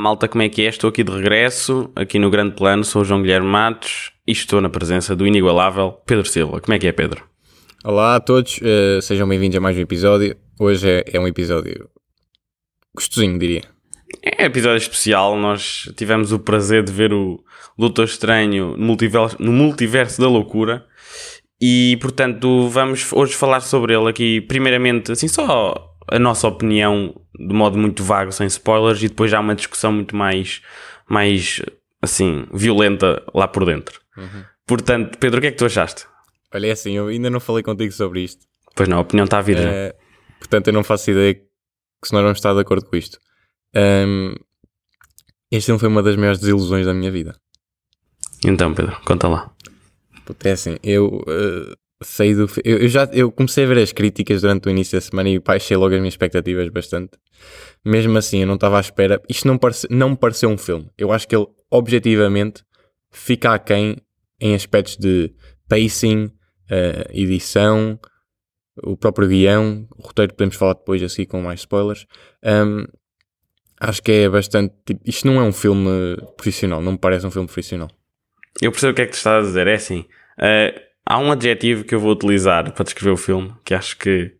[0.00, 0.68] malta, como é que é?
[0.70, 4.58] Estou aqui de regresso, aqui no Grande Plano, sou o João Guilherme Matos e estou
[4.60, 6.58] na presença do inigualável Pedro Silva.
[6.60, 7.22] Como é que é, Pedro?
[7.84, 10.34] Olá a todos, uh, sejam bem-vindos a mais um episódio.
[10.58, 11.88] Hoje é, é um episódio
[12.94, 13.62] gostosinho, diria.
[14.22, 17.44] É um episódio especial, nós tivemos o prazer de ver o
[17.78, 20.86] Doutor Estranho no multiverso, no multiverso da loucura
[21.60, 27.54] e, portanto, vamos hoje falar sobre ele aqui, primeiramente, assim, só a nossa opinião de
[27.54, 30.60] modo muito vago, sem spoilers, e depois já uma discussão muito mais,
[31.08, 31.62] mais
[32.02, 34.00] assim, violenta lá por dentro.
[34.16, 34.44] Uhum.
[34.66, 36.06] Portanto, Pedro, o que é que tu achaste?
[36.52, 38.44] Olha, é assim, eu ainda não falei contigo sobre isto.
[38.74, 39.58] Pois não, a opinião está a vir.
[39.58, 39.94] Uh,
[40.38, 43.18] portanto, eu não faço ideia que se nós vamos estar de acordo com isto.
[43.74, 44.34] Um,
[45.50, 47.36] este filme foi uma das maiores desilusões da minha vida.
[48.44, 49.52] Então, Pedro, conta lá.
[50.44, 52.46] É assim, eu uh, saí do.
[52.64, 55.38] Eu, eu, já eu comecei a ver as críticas durante o início da semana e
[55.38, 57.12] baixei logo as minhas expectativas bastante.
[57.84, 59.20] Mesmo assim, eu não estava à espera.
[59.28, 60.90] Isto não, parece, não me pareceu um filme.
[60.96, 62.64] Eu acho que ele, objetivamente,
[63.10, 63.96] fica aquém
[64.40, 65.32] em aspectos de
[65.68, 66.26] pacing,
[66.70, 67.98] uh, edição,
[68.82, 72.06] o próprio guião, o roteiro podemos falar depois assim com mais spoilers.
[72.42, 72.86] Um,
[73.78, 74.74] acho que é bastante.
[74.84, 77.90] Tipo, isto não é um filme profissional, não me parece um filme profissional.
[78.60, 79.66] Eu percebo o que é que tu estás a dizer.
[79.66, 80.06] É assim.
[80.38, 84.32] Uh, há um adjetivo que eu vou utilizar para descrever o filme que acho que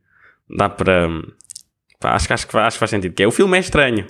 [0.48, 1.08] dá para.
[1.98, 3.14] Pá, acho, acho, acho que faz sentido.
[3.14, 4.06] Que é o filme é estranho.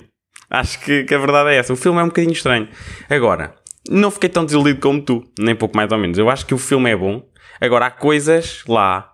[0.49, 1.73] Acho que, que a verdade é essa.
[1.73, 2.67] O filme é um bocadinho estranho.
[3.09, 3.55] Agora,
[3.89, 6.17] não fiquei tão desiludido como tu, nem pouco mais ou menos.
[6.17, 7.25] Eu acho que o filme é bom.
[7.59, 9.11] Agora, há coisas lá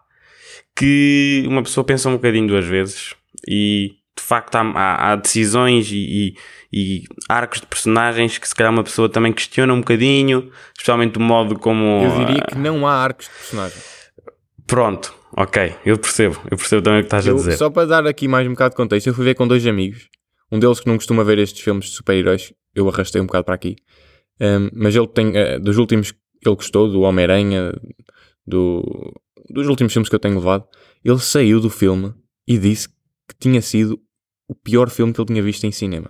[0.76, 3.16] que uma pessoa pensa um bocadinho duas vezes
[3.48, 3.96] e
[4.28, 6.36] facto há, há, há decisões e, e,
[6.74, 11.22] e, arcos de personagens que se calhar uma pessoa também questiona um bocadinho, especialmente o
[11.22, 12.04] modo como.
[12.04, 13.78] Eu diria que não há arcos de personagem.
[14.66, 17.58] Pronto, ok, eu percebo, eu percebo também o que estás eu, a dizer.
[17.58, 20.10] Só para dar aqui mais um bocado de contexto, eu fui ver com dois amigos,
[20.52, 23.56] um deles que não costuma ver estes filmes de super-heróis, eu arrastei um bocado para
[23.56, 23.78] aqui,
[24.42, 26.14] um, mas ele tem, uh, dos últimos,
[26.46, 27.72] ele gostou, do Homem-Aranha,
[28.46, 29.14] do,
[29.50, 30.66] dos últimos filmes que eu tenho levado,
[31.04, 32.14] ele saiu do filme
[32.46, 33.98] e disse que tinha sido
[34.48, 36.10] o pior filme que ele tinha visto em cinema.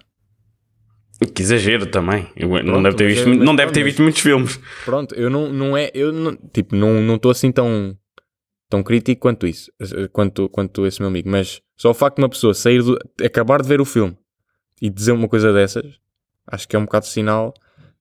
[1.34, 2.26] Que exagero também.
[2.36, 4.60] Pronto, não deve ter visto, mas, não deve ter visto muitos filmes.
[4.86, 7.98] Pronto, eu não, não é, eu não, tipo, não não estou assim tão
[8.70, 9.72] tão crítico quanto isso,
[10.12, 13.62] quanto quanto esse meu amigo, mas só o facto de uma pessoa sair do, acabar
[13.62, 14.16] de ver o filme
[14.80, 16.00] e dizer uma coisa dessas,
[16.46, 17.54] acho que é um bocado sinal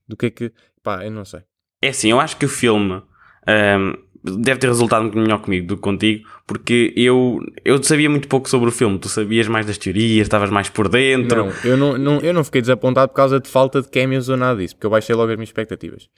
[0.07, 0.53] do que é que,
[0.83, 1.41] pá, eu não sei.
[1.81, 3.03] É assim, eu acho que o filme
[3.49, 3.95] um,
[4.27, 8.49] deve ter resultado muito melhor comigo do que contigo, porque eu, eu sabia muito pouco
[8.49, 11.47] sobre o filme, tu sabias mais das teorias, estavas mais por dentro.
[11.47, 14.37] Não, eu não, não, eu não fiquei desapontado por causa de falta de cameos ou
[14.37, 16.09] nada disso, porque eu baixei logo as minhas expectativas.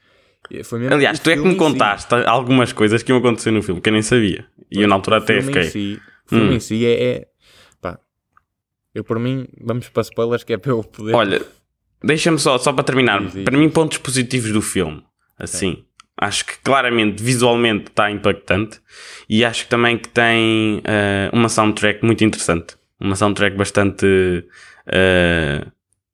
[0.90, 2.24] Aliás, tu é que me contaste si.
[2.26, 4.46] algumas coisas que iam acontecer no filme que eu nem sabia.
[4.70, 5.64] E eu na altura até fiquei.
[5.64, 6.52] Si, o filme hum.
[6.52, 7.26] em si é, é.
[7.82, 7.98] Pá,
[8.94, 11.14] eu por mim, vamos para spoilers que é para eu poder.
[11.14, 11.42] Olha,
[12.02, 13.20] deixa-me só, só para terminar.
[13.44, 15.02] Para mim, pontos positivos do filme.
[15.38, 15.84] Assim.
[16.20, 18.80] Acho que claramente, visualmente está impactante
[19.28, 22.76] e acho que também que tem uh, uma soundtrack muito interessante.
[23.00, 24.04] Uma soundtrack bastante...
[24.88, 25.70] Uh,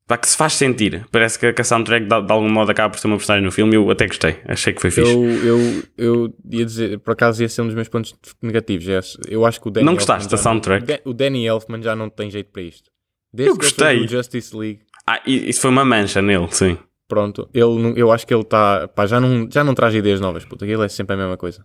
[0.07, 1.05] pá, que se faz sentir.
[1.11, 3.75] Parece que a soundtrack de, de algum modo acaba por ser uma personagem no filme
[3.75, 4.37] eu até gostei.
[4.47, 5.11] Achei que foi fixe.
[5.11, 8.85] Eu, eu, eu ia dizer, por acaso ia ser um dos meus pontos negativos.
[9.27, 10.87] Eu acho que o Danny Não gostaste da soundtrack?
[10.87, 12.91] Não, o Danny Elfman já não tem jeito para isto.
[13.33, 14.07] Desde eu gostei.
[14.07, 14.81] Justice League.
[15.07, 16.77] Ah, isso foi uma mancha nele, sim.
[17.07, 18.89] Pronto, ele, eu acho que ele está.
[19.05, 20.65] já não, já não traz ideias novas, puta.
[20.65, 21.63] Ele é sempre a mesma coisa.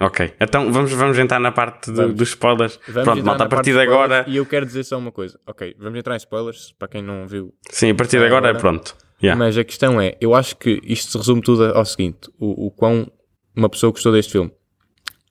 [0.00, 2.78] Ok, então vamos, vamos entrar na parte do, dos spoilers.
[2.86, 4.24] Vamos Pronto, malta, a partir de agora.
[4.28, 5.40] E eu quero dizer só uma coisa.
[5.44, 7.52] Ok, vamos entrar em spoilers para quem não viu.
[7.68, 8.60] Sim, a partir de agora, agora.
[8.60, 8.96] pronto.
[9.20, 9.36] Yeah.
[9.36, 12.70] Mas a questão é: eu acho que isto se resume tudo ao seguinte: o, o
[12.70, 13.10] quão
[13.56, 14.52] uma pessoa gostou deste filme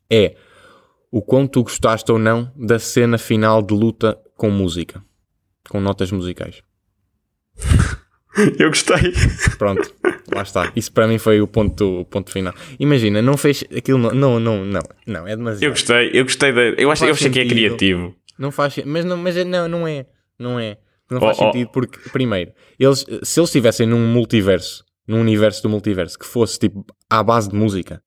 [0.10, 0.36] é
[1.10, 5.02] o quão tu gostaste ou não da cena final de luta com música,
[5.70, 6.62] com notas musicais.
[8.60, 9.14] Eu gostei.
[9.58, 9.94] Pronto,
[10.34, 10.72] lá está.
[10.76, 12.54] Isso para mim foi o ponto, o ponto final.
[12.80, 13.98] Imagina, não fez aquilo.
[13.98, 15.64] Não, não, não, não, é demasiado.
[15.64, 16.62] Eu gostei, eu gostei da.
[16.62, 18.16] Eu, acho, eu achei que é criativo.
[18.38, 20.06] Não faz mas não, mas não, não é.
[20.40, 20.78] Não é.
[21.10, 21.52] Não faz oh, oh.
[21.52, 26.60] sentido porque, primeiro, eles, se eles estivessem num multiverso, num universo do multiverso que fosse
[26.60, 28.02] tipo à base de música,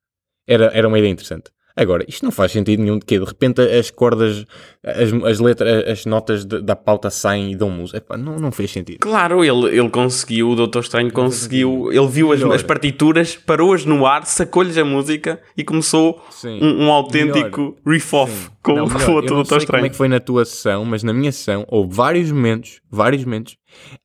[0.46, 1.50] era, era uma ideia interessante.
[1.80, 4.44] Agora, isto não faz sentido nenhum de que de repente as cordas,
[4.84, 8.18] as, as letras, as notas de, da pauta saem e dão música.
[8.18, 8.98] Não, não fez sentido.
[8.98, 14.04] Claro, ele, ele conseguiu, o Doutor Estranho conseguiu, ele viu as, as partituras, parou-as no
[14.04, 19.36] ar, sacou-lhes a música e começou um, um, autêntico riff-off com, não, com o outro
[19.36, 19.80] Doutor Estranho.
[19.80, 23.24] como é que foi na tua sessão, mas na minha sessão houve vários momentos, vários
[23.24, 23.56] momentos,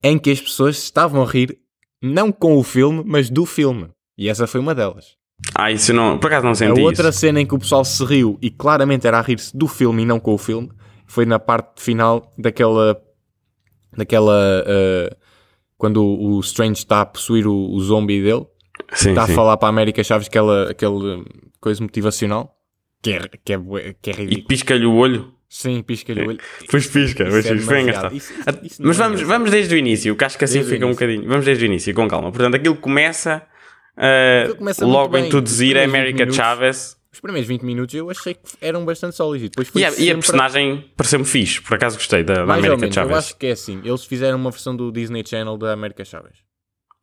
[0.02, 1.58] em que as pessoas estavam a rir,
[2.02, 3.90] não com o filme, mas do filme.
[4.18, 5.18] E essa foi uma delas.
[5.54, 6.18] Ah, isso não.
[6.18, 6.80] Por acaso não senti.
[6.80, 7.20] A outra isso.
[7.20, 10.06] cena em que o pessoal se riu e claramente era a rir-se do filme e
[10.06, 10.70] não com o filme
[11.06, 12.98] foi na parte final daquela.
[13.96, 14.64] daquela.
[14.66, 15.16] Uh,
[15.78, 18.46] quando o, o Strange está a possuir o, o zombie dele,
[18.94, 19.32] Sim, está sim.
[19.34, 21.26] a falar para a América Chaves aquela, aquele
[21.60, 22.56] coisa motivacional
[23.04, 23.60] que é, que é,
[24.02, 24.48] que é E ridículo.
[24.48, 25.34] pisca-lhe o olho.
[25.50, 26.40] Sim, pisca-lhe o olho.
[26.72, 27.66] Pois pisca, Isso pois é pisca.
[27.66, 27.82] Foi demasiado.
[27.82, 28.16] engraçado.
[28.16, 29.28] Isso- isso- isso Mas é vamos, engraçado.
[29.38, 31.28] vamos desde o início, que acho que assim Desde fica um bocadinho.
[31.28, 32.32] Vamos desde o início, com calma.
[32.32, 33.44] Portanto, aquilo começa,
[34.60, 35.28] muito logo a bem.
[35.28, 36.36] introduzir Os a primeiros 20 América minutos.
[36.36, 36.98] Chaves.
[37.14, 39.46] Os primeiros 20 minutos eu achei que eram bastante sólidos.
[39.46, 42.76] E depois E a, e a personagem pareceu-me fixe, por acaso gostei da, da América
[42.76, 43.18] menos, eu Chaves.
[43.18, 43.82] acho que é assim.
[43.86, 46.40] Eles fizeram uma versão do Disney Channel da América Chaves.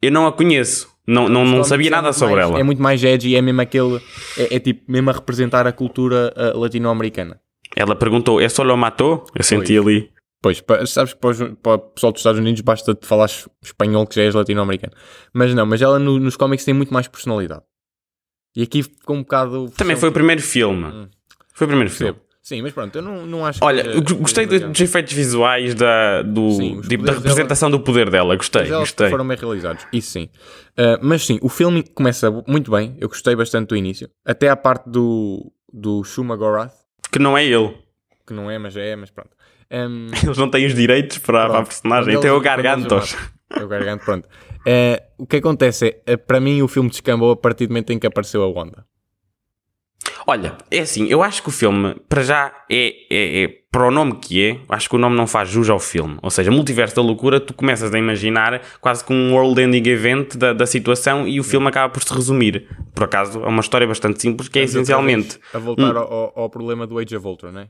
[0.03, 2.59] Eu não a conheço, não, não, não sabia é nada muito sobre mais- ela.
[2.61, 3.97] É muito mais edgy, é mesmo aquele.
[4.37, 7.41] É, é tipo mesmo a representar a cultura ah, latino-americana.
[7.75, 9.25] Ela perguntou: é só lo matou?
[9.35, 10.11] Eu senti ali.
[10.43, 13.31] Pois, sabes que para, os- para o pessoal dos Estados Unidos basta te falar
[13.63, 14.93] espanhol que já és latino-americano.
[15.33, 17.63] Mas não, mas ela no- nos cómics tem muito mais personalidade.
[18.57, 19.71] E aqui ficou um bocado.
[19.77, 21.09] Também foi o primeiro filme.
[21.55, 22.19] Foi o primeiro filme.
[22.43, 23.65] Sim, mas pronto, eu não, não acho que.
[23.65, 28.11] Olha, eu gostei seja dos efeitos visuais da, do, Sim, tipo, da representação do poder
[28.11, 28.35] dela.
[28.35, 29.11] Gostei, gostei.
[29.11, 30.29] foram bem realizados, isso sim.
[30.77, 34.11] Uh, mas sim, o filme começa muito bem, eu gostei bastante do início.
[34.25, 36.75] Até à parte do, do Shuma Gorath,
[37.13, 37.77] Que não é ele.
[38.27, 39.31] que não é, mas é, mas pronto.
[39.73, 42.15] Um, Eles não têm os direitos para, para a personagem.
[42.15, 43.17] Quando Tem o Gargantos.
[43.51, 44.29] é o garganta, pronto.
[44.67, 47.99] Uh, o que acontece é, para mim o filme descambou a partir do momento em
[47.99, 48.85] que apareceu a Wanda.
[50.27, 53.91] Olha, é assim, eu acho que o filme, para já, é, é, é- para o
[53.91, 56.19] nome que é, acho que o nome não faz jus ao filme.
[56.23, 60.53] Ou seja, Multiverso da Loucura, tu começas a imaginar quase que um world-ending event da,
[60.53, 62.69] da situação e o filme acaba por se resumir.
[62.95, 65.39] Por acaso, é uma história bastante simples, que é essencialmente...
[65.55, 67.69] A voltar ao, ao- ao problema do Age of Ultron, não é?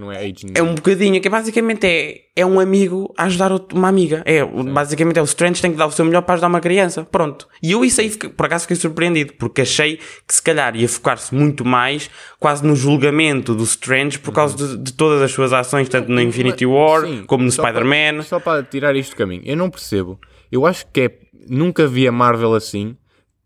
[0.00, 3.88] Que não é É um bocadinho, que basicamente é, é um amigo a ajudar uma
[3.88, 4.22] amiga.
[4.24, 7.04] É, basicamente é o Strange tem que dar o seu melhor para ajudar uma criança.
[7.04, 7.46] Pronto.
[7.62, 11.34] E eu isso aí, por acaso, fiquei surpreendido, porque achei que se calhar ia focar-se
[11.34, 15.88] muito mais quase no julgamento do Strange por causa de, de todas as suas ações,
[15.88, 18.22] tanto na Infinity War Sim, como no Spider-Man.
[18.22, 20.18] Só para tirar isto do caminho, eu não percebo.
[20.50, 21.10] Eu acho que é,
[21.48, 22.96] nunca vi a Marvel assim,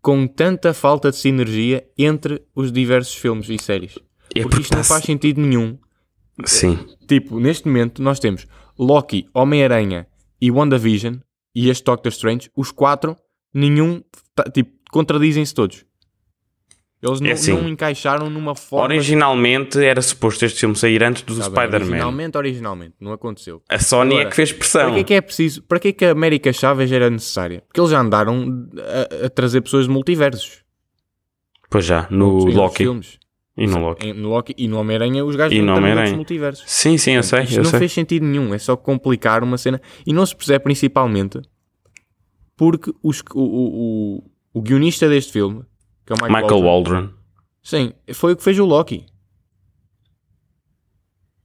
[0.01, 3.97] com tanta falta de sinergia entre os diversos filmes e séries.
[4.35, 5.77] É Porque isto não faz sentido nenhum.
[6.43, 6.77] Sim.
[7.07, 8.45] Tipo, neste momento nós temos
[8.77, 10.07] Loki, Homem-Aranha
[10.41, 11.15] e WandaVision
[11.55, 13.15] e este Doctor Strange, os quatro,
[13.53, 14.01] nenhum,
[14.35, 15.85] tá- tipo, contradizem-se todos.
[17.01, 18.85] Eles não, assim, não encaixaram numa forma...
[18.85, 21.85] Originalmente era suposto este filme sair antes do Tá Spider-Man.
[21.85, 23.61] Originalmente, originalmente, não aconteceu.
[23.69, 24.81] A Sony é Agora, que fez pressão.
[24.89, 25.63] Para que é que é preciso?
[25.63, 27.61] Para que é que a América Chaves era necessária?
[27.67, 28.67] Porque eles já andaram
[29.21, 30.63] a, a trazer pessoas de multiversos.
[31.69, 32.77] Pois já, no Loki.
[32.77, 33.19] filmes.
[33.57, 34.11] E no Loki.
[34.13, 36.63] No Loki e no Homem-Aranha os gajos E no outros multiversos.
[36.67, 37.43] Sim, sim, eu sei.
[37.43, 37.79] Isto Eu não sei.
[37.79, 38.53] fez sentido nenhum.
[38.53, 39.81] É só complicar uma cena.
[40.05, 41.39] E não se percebe principalmente
[42.57, 44.23] porque os- o, o, o,
[44.55, 45.63] o guionista deste filme,
[46.05, 47.13] que é o Michael, Michael Waldron, Waldron.
[47.63, 49.05] sim, foi o que fez o Loki.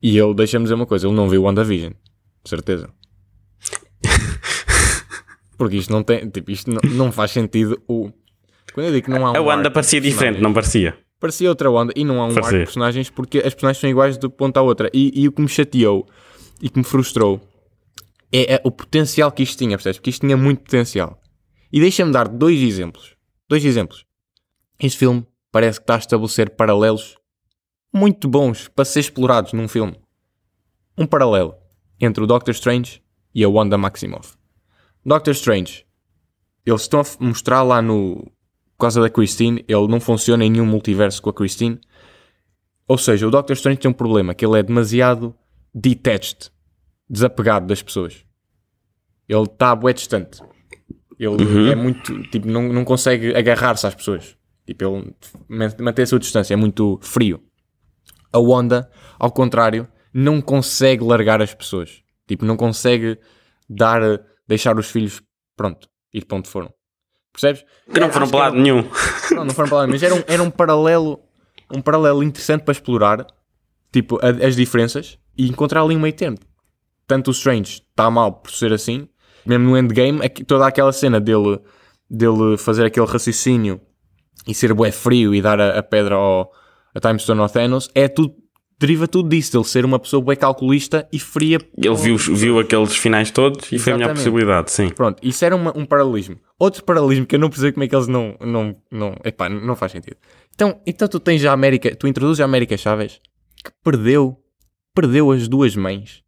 [0.03, 1.93] E ele, deixa-me dizer uma coisa, ele não viu WandaVision.
[2.43, 2.89] De certeza.
[5.59, 8.11] Porque isto não tem, tipo, isto não, não faz sentido o...
[8.73, 10.97] Quando eu digo que não há um A Wanda parecia diferente, não parecia?
[11.21, 12.43] Parecia outra Wanda e não há um Parecia.
[12.45, 14.91] arco de personagens porque as personagens são iguais de ponta à outra.
[14.93, 16.09] E, e o que me chateou
[16.63, 17.41] e que me frustrou
[18.33, 19.99] é, é o potencial que isto tinha, percebes?
[19.99, 21.21] Porque isto tinha muito potencial.
[21.71, 23.15] E deixa-me dar dois exemplos.
[23.49, 24.05] Dois exemplos.
[24.79, 27.17] Este filme parece que está a estabelecer paralelos
[27.93, 29.95] muito bons para ser explorados num filme.
[30.97, 31.55] Um paralelo
[32.01, 33.03] entre o Doctor Strange
[33.35, 34.35] e a Wanda Maximoff.
[35.05, 35.85] Doctor Strange,
[36.65, 38.31] eles estão a mostrar lá no.
[38.81, 41.79] Por causa da Christine, ele não funciona em nenhum multiverso com a Christine.
[42.89, 45.35] Ou seja, o Doctor Strange tem um problema, que ele é demasiado
[45.75, 46.51] detached,
[47.07, 48.25] desapegado das pessoas.
[49.29, 50.41] Ele está bué distante.
[51.19, 54.35] Ele é muito, tipo, não, não consegue agarrar-se às pessoas.
[54.67, 55.15] Tipo, ele
[55.47, 57.45] man- mantém a sua distância, é muito frio.
[58.33, 62.03] A Wanda, ao contrário, não consegue largar as pessoas.
[62.27, 63.19] Tipo, não consegue
[63.69, 64.01] dar,
[64.49, 65.21] deixar os filhos,
[65.55, 66.73] pronto, ir para onde foram.
[67.33, 67.65] Percebes?
[67.93, 68.83] Que não É, foram para lado nenhum.
[69.33, 71.21] não, não foram para lá, mas era um, era um paralelo,
[71.73, 73.27] um paralelo interessante para explorar,
[73.93, 76.39] tipo, a- as diferenças e encontrar ali um meio termo.
[77.07, 79.09] Tanto o Strange está mal por ser assim,
[79.47, 81.59] mesmo no endgame, aqui- toda aquela cena dele,
[82.09, 83.81] dele fazer aquele raciocínio
[84.47, 86.53] e ser bué frio e dar a, a pedra ao
[86.95, 88.35] a Time Stone ao Thanos, é tudo,
[88.81, 91.59] deriva tudo disso, dele ser uma pessoa bué calculista e fria.
[91.77, 94.17] Ele viu, viu aqueles finais todos e foi a melhor Exatamente.
[94.17, 94.89] possibilidade, sim.
[94.89, 96.37] Pronto, isso era uma- um paralelismo.
[96.59, 98.35] Outro paralelismo que eu não percebo como é que eles não.
[98.41, 100.17] não, não epá, não faz sentido.
[100.55, 103.21] Então, então tu tens a América, tu introduzes a América Chaves
[103.63, 104.37] que perdeu,
[104.95, 106.23] perdeu as duas mães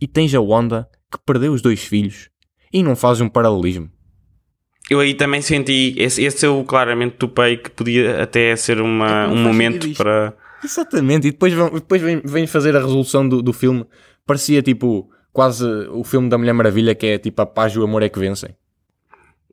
[0.00, 2.28] e tens a Wanda que perdeu os dois filhos
[2.72, 3.88] e não fazes um paralelismo.
[4.90, 9.26] Eu aí também senti, esse, esse eu claramente topei que podia até ser uma, É
[9.28, 10.34] um momento para.
[10.64, 13.84] Exatamente, e depois, vão, depois vem, vem fazer a resolução do, do filme.
[14.26, 17.84] Parecia tipo quase o filme da Mulher Maravilha, que é tipo a paz e o
[17.84, 18.50] amor é que vencem.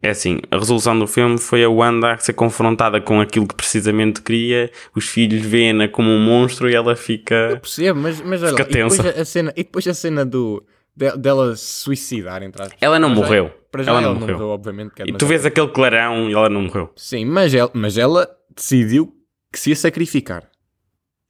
[0.04, 3.54] É assim, a resolução do filme foi a Wanda a ser confrontada com aquilo que
[3.54, 7.60] precisamente queria, os filhos veem-na como um monstro e ela Eu fica.
[7.62, 9.20] percebo, mas, mas olha, Fica lá, e depois tensa.
[9.20, 10.66] a, a cena, e depois a cena do,
[10.96, 12.78] de- dela se suicidar, entre aspas.
[12.82, 13.52] Ela não Para já- morreu.
[13.72, 14.38] Para já Ela ela, não não morreu.
[14.40, 14.92] morreu, obviamente.
[15.02, 16.90] é E tu vês aquele clarão e ela não morreu.
[16.96, 19.14] Sim, mas ela, mas ela decidiu
[19.54, 20.50] que se ia sacrificar.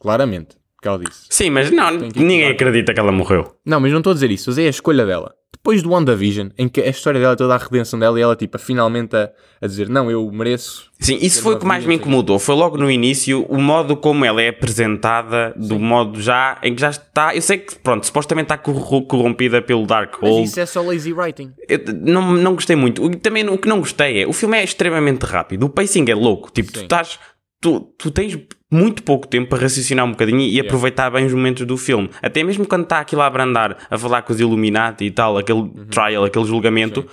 [0.01, 0.59] Claramente.
[0.81, 1.27] Que ela disse.
[1.29, 3.53] Sim, mas não, ninguém acredita que ela morreu.
[3.63, 4.49] Não, mas não estou a dizer isso.
[4.49, 5.31] Mas é a escolha dela.
[5.53, 8.57] Depois do WandaVision, em que a história dela, toda a redenção dela, e ela, tipo,
[8.57, 9.29] finalmente a,
[9.61, 10.89] a dizer: Não, eu mereço.
[10.99, 12.39] Sim, isso foi o que mais me incomodou.
[12.39, 16.81] Foi logo no início o modo como ela é apresentada, do modo já em que
[16.81, 17.35] já está.
[17.35, 20.43] Eu sei que, pronto, supostamente está corro- corrompida pelo Mas Darkhold.
[20.45, 21.53] isso é só lazy writing.
[21.69, 23.07] Eu não, não gostei muito.
[23.19, 25.67] Também o que não gostei é o filme é extremamente rápido.
[25.67, 26.51] O pacing é louco.
[26.51, 26.85] Tipo, tu Sim.
[26.85, 27.19] estás.
[27.61, 28.35] Tu, tu tens
[28.71, 32.09] muito pouco tempo para raciocinar um bocadinho e aproveitar bem os momentos do filme.
[32.21, 35.59] Até mesmo quando está aquilo a abrandar, a falar com os Illuminati e tal, aquele
[35.59, 35.85] Uhum.
[35.89, 37.05] trial, aquele julgamento.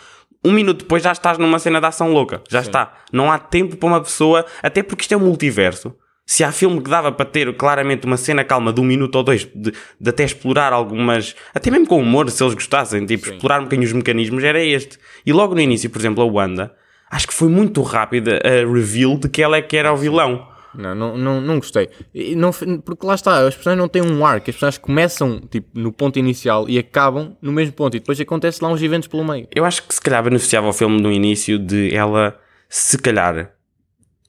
[0.44, 2.40] Um minuto depois já estás numa cena de ação louca.
[2.48, 2.94] Já está.
[3.12, 5.92] Não há tempo para uma pessoa, até porque isto é um multiverso.
[6.24, 9.22] Se há filme que dava para ter claramente uma cena calma de um minuto ou
[9.24, 13.60] dois, de, de até explorar algumas, até mesmo com humor, se eles gostassem, tipo, explorar
[13.60, 14.98] um bocadinho os mecanismos, era este.
[15.26, 16.72] E logo no início, por exemplo, a Wanda,
[17.10, 20.46] acho que foi muito rápida a reveal de que ela é que era o vilão.
[20.74, 21.88] Não, não, não, não gostei.
[22.14, 22.50] E não,
[22.84, 24.50] porque lá está, as personagens não têm um arco.
[24.50, 27.96] As personagens começam tipo, no ponto inicial e acabam no mesmo ponto.
[27.96, 29.48] E depois acontece lá uns eventos pelo meio.
[29.54, 33.52] Eu acho que se calhar beneficiava o filme no início de ela, se calhar,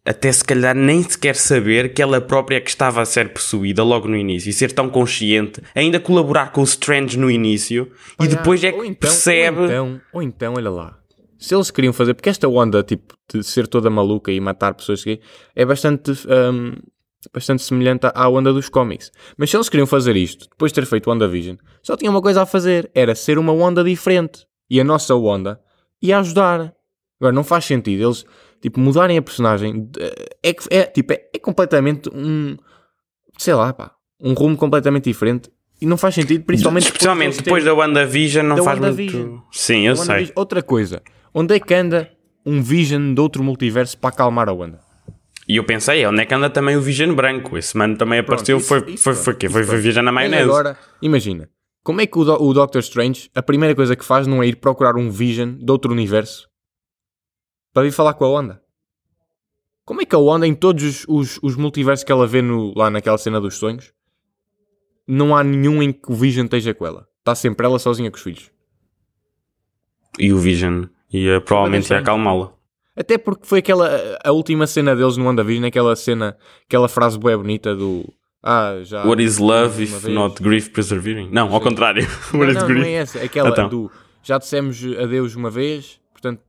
[0.05, 3.83] até se calhar nem sequer saber que ela própria é que estava a ser possuída
[3.83, 8.27] logo no início e ser tão consciente, ainda colaborar com o Strange no início e
[8.27, 9.59] depois é Ou que então- percebe.
[9.59, 10.97] Ou então, ou então, olha lá.
[11.39, 15.03] Se eles queriam fazer, porque esta onda tipo, de ser toda maluca e matar pessoas
[15.03, 15.19] que
[15.55, 16.73] é bastante, hum,
[17.33, 19.09] bastante semelhante à- onda dos cómics.
[19.37, 22.41] Mas se eles queriam fazer isto, depois de ter feito WandaVision, só tinha uma coisa
[22.41, 24.45] a fazer: era ser uma onda diferente.
[24.69, 25.59] E a nossa onda
[26.01, 26.73] ia ajudar.
[27.19, 28.25] Agora, não faz sentido eles
[28.61, 29.89] tipo, mudarem a personagem.
[30.43, 32.57] É, é, tipo, é, é completamente um.
[33.37, 33.91] Sei lá, pá.
[34.21, 35.49] Um rumo completamente diferente.
[35.81, 39.27] E não faz sentido, principalmente depois terem- da WandaVision não Da faz WandaVision.
[39.27, 39.43] muito.
[39.53, 40.29] Sim, eu sei.
[40.35, 41.01] Outra coisa,
[41.33, 42.11] onde é que anda
[42.45, 44.79] um Vision de outro multiverso para acalmar a Wanda?
[45.47, 47.57] E eu pensei, onde é que anda também o Vision branco?
[47.57, 49.81] Esse mano também apareceu, isso- foi, isso foi, pronto, foi, isso foi, foi pronto.
[49.81, 50.43] viajar na maionese.
[50.43, 51.49] agora, imagina,
[51.83, 54.47] como é que o, Do- o Doctor Strange, a primeira coisa que faz não é
[54.47, 56.47] ir procurar um Vision de outro universo
[57.73, 58.61] para vir falar com a Wanda?
[59.85, 62.71] Como é que a Wanda, em todos os, os, os multiversos que ela vê no,
[62.77, 63.91] lá naquela cena dos sonhos,
[65.07, 67.07] não há nenhum em que o Vision esteja com ela?
[67.17, 68.51] Está sempre ela sozinha com os filhos.
[70.19, 72.51] E o Vision ia provavelmente ia acalmá-la.
[72.95, 73.89] Até porque foi aquela
[74.23, 76.37] a última cena deles no WandaVision, aquela cena,
[76.67, 78.05] aquela frase bué bonita do
[78.43, 79.05] Ah, já.
[79.05, 80.13] What is love if vez.
[80.13, 81.29] not grief persevering?
[81.31, 82.05] Não, ao contrário.
[82.33, 82.81] Não, What is não, grief?
[82.81, 83.69] não é essa, aquela Então.
[83.69, 86.41] do já dissemos adeus uma vez, portanto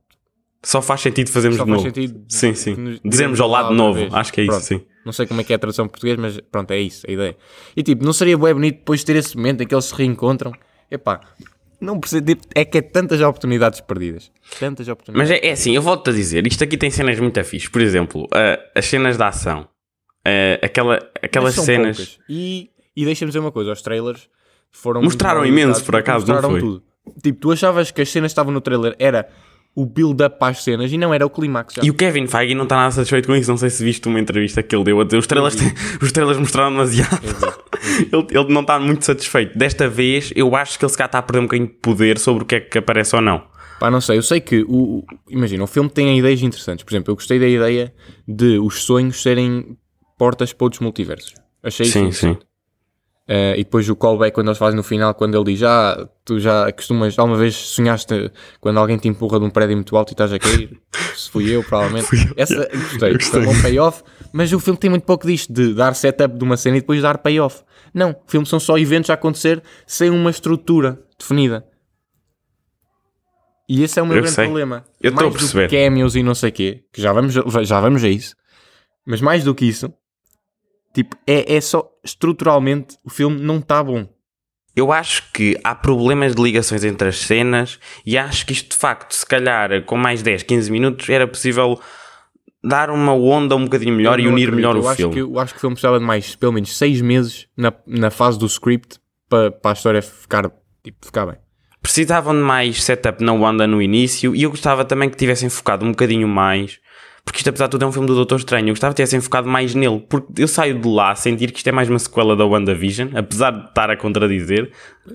[0.61, 1.83] Só faz sentido fazermos só de novo.
[1.83, 2.99] sentido Sim, sim.
[3.03, 3.99] Dizermos ao lado novo.
[3.99, 4.13] vez.
[4.13, 4.65] Acho que é isso, Pronto.
[4.65, 4.81] sim.
[5.05, 7.35] Não sei como é que é a tradução português, mas pronto, é isso, a ideia.
[7.75, 9.95] E tipo, não seria bué bonito depois de ter esse momento em que eles se
[9.95, 10.51] reencontram?
[10.91, 11.21] Epá,
[11.81, 14.31] não percebo, tipo, é que é tantas oportunidades perdidas.
[14.59, 15.31] Tantas oportunidades.
[15.31, 17.67] Mas é, é assim, eu volto a dizer, isto aqui tem cenas muito afixes.
[17.67, 19.67] Por exemplo, ah, as cenas de ação.
[20.23, 21.97] Ah, aquela, aquelas cenas.
[21.97, 22.19] poucas.
[22.29, 24.29] E, e deixa-me dizer uma coisa: os trailers
[24.69, 25.01] foram.
[25.01, 26.59] Mostraram imenso, por acaso, não mostraram foi?
[26.59, 26.83] tudo.
[27.21, 29.27] Tipo, tu achavas que as cenas que estavam no trailer era
[29.75, 31.75] o build-up para as cenas e não era o clímax.
[31.81, 33.49] E o Kevin Feige não está nada satisfeito com isso.
[33.49, 35.17] Não sei se viste uma entrevista que ele deu a dizer.
[35.17, 35.55] Os trailers,
[36.01, 37.21] os trailers mostraram demasiado.
[38.11, 39.57] ele, ele não está muito satisfeito.
[39.57, 42.17] Desta vez, eu acho que ele se calhar está a perder um bocadinho de poder
[42.19, 43.43] sobre o que é que aparece ou não.
[43.79, 46.83] Pá, não sei, eu sei que o, imagina, o filme tem ideias interessantes.
[46.83, 47.91] Por exemplo, eu gostei da ideia
[48.27, 49.75] de os sonhos serem
[50.17, 51.33] portas para outros multiversos.
[51.63, 52.37] Achei isso Sim, sim.
[53.33, 56.37] Eh, e depois o callback quando eles fazem no final, quando ele diz: Ah, tu
[56.37, 60.13] já costumas, alguma vez sonhaste quando alguém te empurra de um prédio muito alto e
[60.13, 60.77] estás a cair?
[61.15, 62.09] Se fui eu, provavelmente.
[62.35, 63.43] Essa gostei, gostei.
[63.43, 66.57] foi um payoff, mas o filme tem muito pouco disto, de dar setup de uma
[66.57, 67.63] cena e depois dar payoff.
[67.93, 71.65] Não, o filme são só eventos a acontecer sem uma estrutura definida.
[73.69, 74.43] E esse é o meu Eu grande sei.
[74.45, 74.83] problema.
[75.01, 75.85] Eu estou a mais do que perceber.
[75.85, 78.35] cameos e não sei o quê, que já vamos, já vamos a isso,
[79.07, 79.93] mas mais do que isso,
[80.93, 84.07] tipo, é, é só estruturalmente o filme não está bom.
[84.75, 88.77] Eu acho que há problemas de ligações entre as cenas e acho que isto de
[88.77, 91.79] facto, se calhar com mais 10, 15 minutos, era possível
[92.63, 95.13] dar uma onda um bocadinho melhor Eu e unir melhor eu o acho filme.
[95.13, 98.09] Que, eu acho que o filme precisava de mais, pelo menos, seis meses na, na
[98.09, 100.49] fase do script para, para a história ficar,
[100.83, 101.35] tipo, ficar bem.
[101.81, 105.83] Precisavam de mais setup na Wanda no início e eu gostava também que tivessem focado
[105.83, 106.79] um bocadinho mais
[107.23, 108.67] Porque isto, apesar de tudo, é um filme do Doutor Estranho.
[108.67, 110.03] Eu gostava de ter se enfocado mais nele.
[110.09, 113.09] Porque eu saio de lá a sentir que isto é mais uma sequela da WandaVision,
[113.15, 114.71] apesar de estar a contradizer,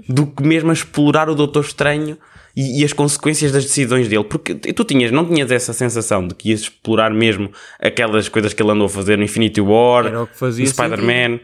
[0.08, 2.16] do que mesmo a explorar o Doutor Estranho
[2.56, 4.24] e, e as consequências das decisões dele.
[4.24, 8.62] Porque tu tinhas, não tinhas essa sensação de que ias explorar mesmo aquelas coisas que
[8.62, 10.04] ele andou a fazer no Infinity War,
[10.64, 11.40] no Spider-Man.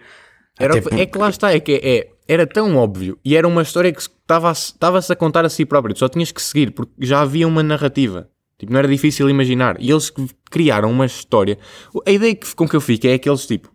[0.59, 3.91] Era, é que lá está, é que é, era tão óbvio e era uma história
[3.93, 6.93] que se- estava- estava-se a contar a si próprio, tu só tinhas que seguir, porque
[7.01, 8.29] já havia uma narrativa.
[8.63, 9.75] Tipo, não era difícil imaginar.
[9.81, 10.13] E eles
[10.49, 11.59] criaram uma história.
[12.07, 13.69] A ideia que, com que eu fico é aqueles tipo: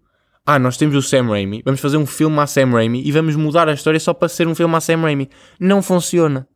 [0.45, 3.35] ah, nós temos o Sam Raimi, vamos fazer um filme à Sam Raimi e vamos
[3.35, 5.29] mudar a história só para ser um filme à Sam Raimi.
[5.59, 6.47] Não funciona.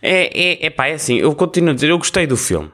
[0.00, 2.70] É, é, é pá, é assim, eu continuo a dizer, eu gostei do filme.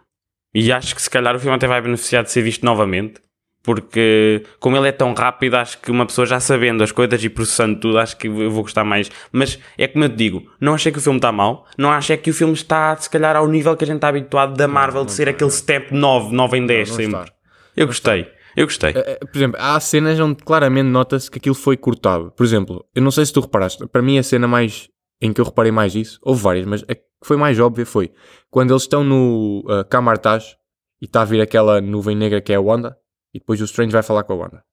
[0.55, 3.23] E acho que se calhar o filme até vai beneficiar de ser visto novamente.
[3.63, 7.29] Porque, como ele é tão rápido, acho que uma pessoa já sabendo as coisas e
[7.29, 9.11] processando tudo, acho que eu vou gostar mais.
[9.31, 12.17] Mas é como eu te digo, não achei que o filme está mau, não achei
[12.17, 15.05] que o filme está, se calhar, ao nível que a gente está habituado da Marvel
[15.05, 17.21] de ser aquele step 9, 9 em 10 não sempre.
[17.21, 17.33] está.
[17.77, 18.27] Eu gostei,
[18.57, 18.91] eu gostei.
[18.97, 22.33] Eh, Por exemplo, há cenas onde claramente nota-se que aquilo foi cortado.
[22.33, 24.89] Por exemplo, eu não sei se tu reparaste, para mim a cena mais
[25.21, 28.11] em que eu reparei mais isso, houve várias, mas a que foi mais óbvia foi
[28.51, 30.57] quando eles estão no uh, Camartage
[31.01, 32.97] e está a vir aquela nuvem negra que é a Wanda,
[33.33, 34.65] e depois o Strange vai falar com a Wanda.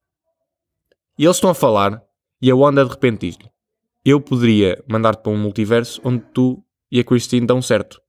[1.18, 2.02] E eles estão a falar,
[2.40, 3.50] e a Wanda de repente diz-lhe:
[4.04, 8.00] Eu poderia mandar-te para um multiverso onde tu e a Christine dão certo.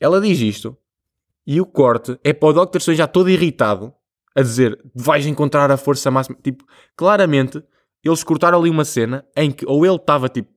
[0.00, 0.76] Ela diz isto,
[1.46, 3.94] e o corte é para o Doctor Strange já todo irritado
[4.34, 6.38] a dizer vais encontrar a força máxima.
[6.42, 6.64] Tipo,
[6.94, 7.62] claramente
[8.04, 10.50] eles cortaram ali uma cena em que ou ele estava tipo,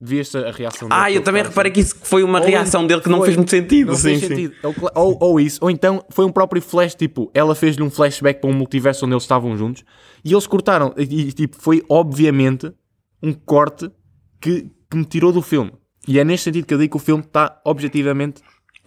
[0.00, 1.00] viste a reação dele.
[1.02, 3.26] Ah, eu também reparei assim, que isso foi uma Ou reação dele que não foi-
[3.26, 3.88] fez muito sentido.
[3.88, 4.28] não sim, fez sim.
[4.28, 4.54] sentido.
[4.94, 8.48] Ou, ou, isso, ou então foi um próprio flash, tipo, ela fez-lhe um flashback para
[8.48, 9.84] um multiverso onde eles estavam juntos
[10.24, 10.94] e eles cortaram.
[10.96, 12.72] E, e, tipo, foi obviamente
[13.22, 13.90] um corte
[14.40, 15.72] que, que me tirou do filme.
[16.08, 18.40] E é neste sentido que eu digo que o filme está objetivamente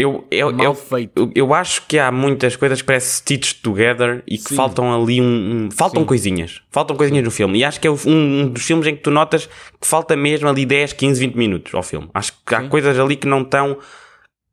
[0.04, 1.12] Eu, eu, mal eu, feito.
[1.16, 4.56] eu, eu acho que há muitas coisas que parecem stitched together e que Sim.
[4.56, 5.26] faltam ali um.
[5.68, 6.08] um- faltam Sim.
[6.08, 6.62] coisinhas.
[6.72, 7.60] Faltam coisinhas no filme.
[7.60, 9.46] E acho que é um, um dos filmes em que tu notas
[9.80, 12.10] que falta mesmo ali 10, 15, 20 minutos ao filme.
[12.14, 13.78] Acho que há coisas ali que não estão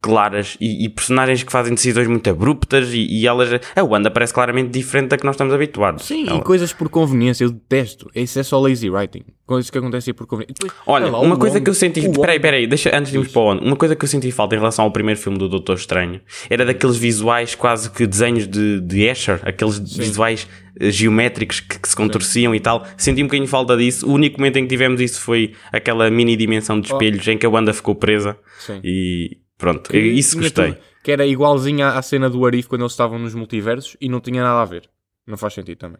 [0.02, 3.50] claras e, e personagens que fazem decisões muito abruptas e, e elas.
[3.76, 6.04] A Wanda parece claramente diferente da que nós estamos habituados.
[6.06, 8.10] Sim, Ela- e coisas por conveniência, eu detesto.
[8.14, 9.22] Isso é só lazy writing.
[9.46, 10.54] Coisas que acontecem por conveniência.
[10.60, 12.00] Depois, Olha, lá, uma coisa que eu senti.
[12.06, 13.52] o Peraí, Wong- peraí, deixa, antes de irmos para o.
[13.58, 16.64] Uma coisa que eu senti falta em relação ao primeiro filme do Doutor Estranho era
[16.64, 20.46] daqueles visuais, quase que desenhos de, de Escher, aqueles visuais
[20.80, 22.86] eh, geométricos que, que se contorciam e tal.
[22.96, 24.08] Senti um bocadinho falta disso.
[24.08, 27.44] O único momento em que tivemos isso foi aquela mini dimensão de espelhos em que
[27.44, 28.38] a Wanda ficou presa.
[28.40, 28.60] Oh.
[28.60, 28.80] Sim.
[28.84, 30.72] E pronto, Que isso gostei.
[30.72, 30.78] tudo.
[31.04, 34.42] Que era igualzinha à cena do Arif quando eles estavam nos multiversos e não tinha
[34.42, 34.90] nada a ver.
[35.26, 35.98] Não faz sentido também.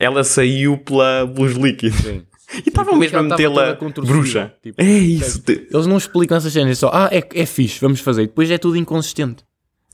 [0.00, 1.98] Ela saiu pela, pelos líquidos.
[2.00, 2.22] Sim.
[2.54, 4.54] E estavam mesmo a metê-la bruxa.
[4.62, 5.42] tipo, é isso.
[5.48, 8.24] Eles não explicam essas cenas, é só, ah, é, é fixe, vamos fazer.
[8.24, 9.42] E depois é tudo inconsistente.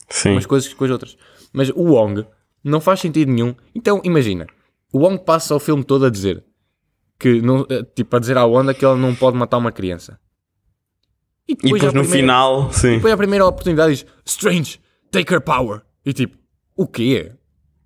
[0.09, 0.33] Sim.
[0.33, 1.16] Umas coisas com as outras.
[1.53, 2.27] Mas o Wong
[2.62, 3.55] não faz sentido nenhum.
[3.73, 4.46] Então, imagina,
[4.92, 6.44] o Wong passa o filme todo a dizer
[7.18, 10.18] que, não, eh, tipo, a dizer à Wanda que ela não pode matar uma criança.
[11.53, 12.97] E depois a no primeira- final, sim.
[12.97, 15.83] Depois a primeira oportunidade diz Strange, take her power.
[16.05, 16.37] E tipo,
[16.77, 17.33] o quê?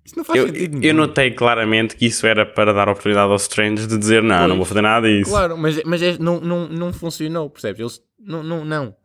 [0.05, 0.93] Isso não faz Eu, sentido eu nenhum.
[0.97, 4.65] notei claramente que isso era para dar oportunidade aos Strange de dizer não, não vou
[4.65, 5.31] fazer nada disso.
[5.31, 7.79] Claro, mas, mas é- não, não, não funcionou, percebes?
[7.79, 8.95] Eles, não, não, não.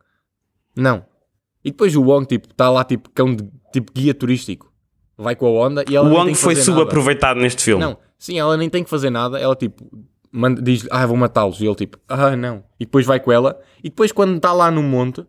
[0.75, 1.05] Não.
[1.65, 3.43] E depois o Wong, tipo, está lá, tipo, cão de,
[3.73, 4.71] tipo, guia turístico.
[5.17, 7.83] Vai com a onda e ela O Wong foi subaproveitado neste filme.
[7.83, 9.39] Não, sim, ela nem tem que fazer nada.
[9.39, 9.87] Ela, tipo,
[10.31, 11.59] manda, diz ah, vou matá-los.
[11.59, 12.63] E ele, tipo, ah, não.
[12.79, 13.59] E depois vai com ela.
[13.83, 15.25] E depois, quando está lá no monte,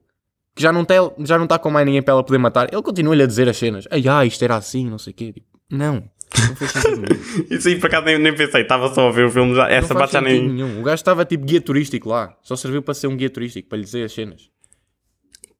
[0.54, 2.82] que já não está já não tá com mais ninguém para ela poder matar, ele
[2.82, 3.86] continua-lhe a dizer as cenas.
[3.90, 5.32] Ai, ah, isto era assim, não sei o quê.
[5.32, 6.04] Tipo, não.
[6.48, 7.46] Não fez sentido nenhum.
[7.50, 9.68] Isso aí por acaso nem, nem pensei, estava só a ver o filme já.
[9.70, 10.48] Essa parte já nem.
[10.48, 10.80] nenhum.
[10.80, 12.34] O gajo estava tipo guia turístico lá.
[12.42, 14.50] Só serviu para ser um guia turístico, para lhe dizer as cenas.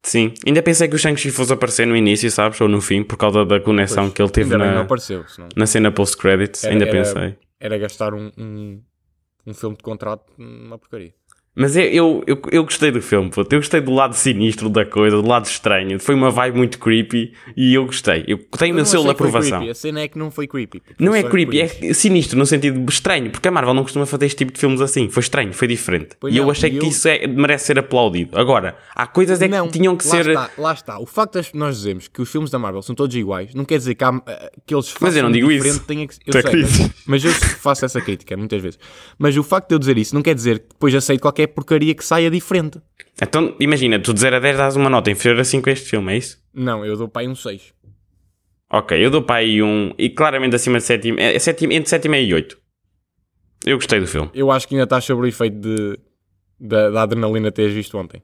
[0.05, 2.61] Sim, ainda pensei que o Shang-Chi fosse aparecer no início, sabes?
[2.61, 5.25] Ou no fim, por causa da conexão que ele teve na, apareceu.
[5.29, 6.65] Senão na cena post-credits.
[6.65, 7.37] Ainda era- pensei.
[7.61, 8.81] era gastar um, um,
[9.47, 11.15] um filme de contrato numa porcaria.
[11.55, 13.55] Mas eu, eu, eu, eu gostei do filme, puto.
[13.55, 16.01] Eu gostei do lado sinistro da coisa, do lado estranho.
[16.01, 18.25] Foi uma vibe muito creepy e eu gostei.
[18.27, 19.59] Eu tenho o meu Eu selo de que aprovação.
[19.59, 19.71] creepy.
[19.71, 20.83] A cena é que não foi creepy.
[20.99, 24.39] Não é creepy, é sinistro no sentido estranho, porque a Marvel não costuma fazer este
[24.39, 25.11] tipo de filmes assim.
[25.11, 26.17] Foi estranho, foi diferente.
[26.19, 28.39] Pois e eu não, achei e que eu- isso é- merece ser aplaudido.
[28.39, 30.29] Agora, há coisas é que Não, tinham que lá ser.
[30.31, 30.99] Está, lá está.
[31.01, 33.77] O facto de nós dizemos que os filmes da Marvel são todos iguais não quer
[33.77, 35.85] dizer que, há, eh, que eles façam Mas eu não digo diferente, isso.
[35.85, 38.79] Tenha que, eu sei, que mas, mas eu faço essa crítica muitas vezes.
[39.19, 41.95] Mas o facto de eu dizer isso não quer dizer que depois aceito qualquer porcaria
[41.95, 42.81] que saia diferente.
[43.21, 45.89] Então, imagina, tu de 0 a 10 dás uma nota inferior a 5 a este
[45.91, 46.39] filme, é isso?
[46.53, 47.73] Não, eu dou para aí um 6.
[48.71, 49.93] Ok, eu dou para aí um.
[49.99, 52.59] E claramente acima de 7, é, sétimo, entre 7 e 8.
[53.67, 54.31] Eu gostei do filme.
[54.35, 55.99] Eu acho que ainda estás sobre o efeito de,
[56.59, 58.23] da, da adrenalina teres visto ontem.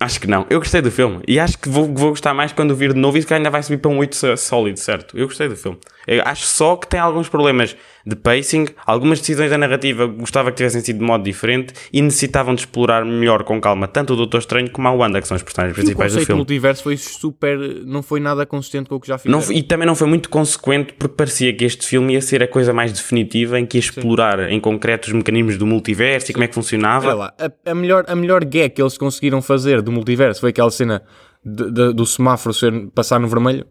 [0.00, 0.46] Acho que não.
[0.48, 1.20] Eu gostei do filme.
[1.26, 3.60] E acho que vou, vou gostar mais quando vir de novo e que ainda vai
[3.64, 5.18] subir para um 8 só- sólido, certo?
[5.18, 5.76] Eu gostei do filme.
[6.06, 7.76] Eu acho só que tem alguns problemas
[8.08, 12.54] de pacing, algumas decisões da narrativa gostava que tivessem sido de modo diferente e necessitavam
[12.54, 15.42] de explorar melhor com calma tanto o Doutor Estranho como a Wanda, que são os
[15.42, 16.38] personagens o principais do filme.
[16.38, 17.58] multiverso foi super.
[17.84, 19.40] Não foi nada consistente com o que já fizeram.
[19.46, 22.48] Não, e também não foi muito consequente porque parecia que este filme ia ser a
[22.48, 26.44] coisa mais definitiva em que ia explorar em concreto os mecanismos do multiverso e como
[26.44, 27.06] é que funcionava.
[27.08, 30.50] Olha lá, a, a melhor, a melhor gag que eles conseguiram fazer do multiverso foi
[30.50, 31.02] aquela cena
[31.44, 33.66] de- de- do semáforo ser, passar no vermelho.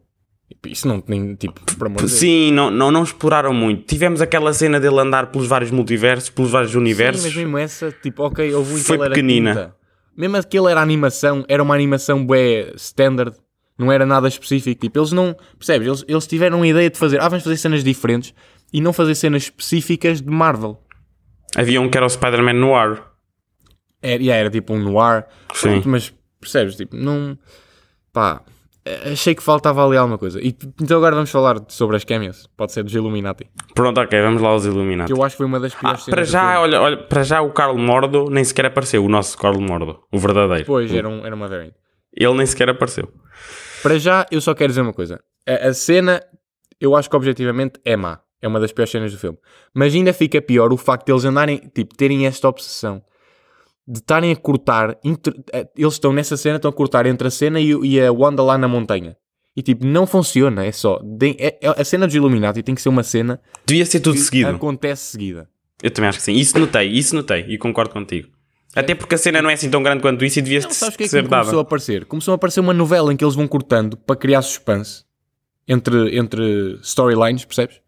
[0.66, 2.08] Isso não tem, tipo, por amor.
[2.08, 3.84] Sim, não, não, não exploraram muito.
[3.84, 7.22] Tivemos aquela cena dele andar pelos vários multiversos, pelos vários universos.
[7.22, 9.76] Sim, mas mesmo essa, tipo, ok, houve um Foi pequenina.
[10.16, 13.36] Mesmo aquele era animação, era uma animação bué standard,
[13.78, 14.82] não era nada específico.
[14.82, 15.88] Tipo, eles não, percebes?
[15.88, 18.34] Eles, eles tiveram a ideia de fazer, ah, vamos fazer cenas diferentes
[18.74, 20.82] e não fazer cenas específicas de Marvel.
[21.56, 23.04] Havia um que era o Spider-Man Noir.
[24.02, 25.82] Era, yeah, era tipo um noir, Sim.
[25.86, 26.76] Mas percebes?
[26.76, 27.38] Tipo, não.
[28.14, 28.42] Pá,
[29.12, 30.40] achei que faltava ali alguma coisa.
[30.42, 32.48] E, então agora vamos falar sobre as cameos.
[32.58, 33.50] Pode ser dos Illuminati.
[33.76, 35.12] Pronto, ok, vamos lá aos Illuminati.
[35.12, 36.16] Que eu acho que foi uma das Ah, piores cenas.
[36.16, 39.60] para já, olha, olha, para já o Carl Mordo nem sequer apareceu, o nosso Carl
[39.60, 40.66] Mordo, o verdadeiro.
[40.66, 41.74] Pois, era, um, era uma variant.
[42.16, 43.12] Ele nem sequer apareceu.
[43.84, 45.20] Para já, eu só quero dizer uma coisa.
[45.48, 46.22] A, a cena,
[46.82, 48.20] eu acho que objetivamente é má.
[48.42, 49.38] É uma das piores cenas do filme.
[49.74, 53.02] Mas ainda fica pior o facto de eles andarem, tipo, terem esta obsessão
[53.88, 54.98] de estarem a cortar.
[55.04, 58.12] entre- eh, eles estão nessa cena, estão a cortar entre a cena e, e a
[58.12, 59.16] Wanda lá na montanha.
[59.56, 60.66] E tipo, não funciona.
[60.66, 61.00] É só.
[61.04, 64.14] de- é- é- a cena dos Illuminati tem que ser uma cena Devia ser tudo
[64.16, 64.50] que seguido.
[64.50, 65.50] acontece seguida.
[65.82, 66.34] Eu também acho que sim.
[66.34, 68.30] Isso notei, isso notei e concordo contigo.
[68.76, 70.96] Até porque a cena não é assim tão grande quanto isso e devia Não, sabes
[70.98, 72.06] que é que começou a aparecer?
[72.06, 75.04] Começou a aparecer uma novela em que eles vão cortando para criar suspense
[75.68, 77.82] entre, entre storylines, percebes?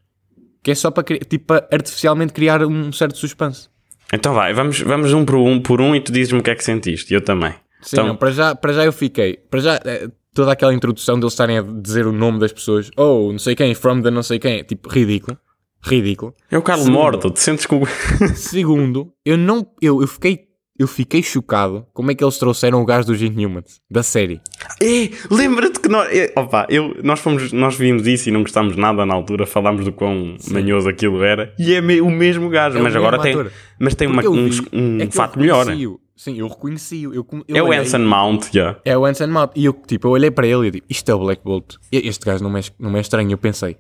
[0.64, 3.70] Que é só para, tipo, para artificialmente criar um certo suspense.
[4.14, 6.56] Então vai, vamos, vamos um por um por um e tu dizes-me o que é
[6.56, 7.14] que sentiste.
[7.14, 7.52] Eu também.
[7.82, 9.38] Sim, Então- não, para, já, para já eu fiquei.
[9.50, 13.32] Para já, eh, toda aquela introdução deles estarem a dizer o nome das pessoas, ou
[13.32, 15.38] não sei quem, from the não sei quem, tipo, ridículo.
[15.82, 16.36] Ridículo.
[16.52, 16.90] É o Carlos.
[16.90, 17.82] Mordo, te sentes com.
[18.36, 19.66] Segundo, eu não.
[19.82, 20.49] Eu, eu fiquei.
[20.80, 24.40] Eu fiquei chocado como é que eles trouxeram o gajo dos Inhumans, da série.
[24.82, 26.08] É, lembra-te que nós.
[26.10, 29.84] é, opa, eu, nós, fomos, nós vimos isso e não gostámos nada na altura, falámos
[29.84, 31.54] do quão manhoso aquilo era.
[31.60, 33.52] E é me- o mesmo gajo, É mas agora tem, ator.
[33.78, 35.66] mas tem uma, um, vi- um é fato melhor.
[35.66, 35.76] né?
[36.16, 37.14] Sim, eu reconheci-o.
[37.14, 38.78] Eu, eu É o olhei- Anson Mount, já.
[38.86, 39.52] É o Anson Mount.
[39.56, 41.76] E eu, tipo, eu olhei para ele e eu digo, isto é o Black Bolt.
[41.92, 43.32] Este gajo não é, não é estranho.
[43.32, 43.78] Eu pensei,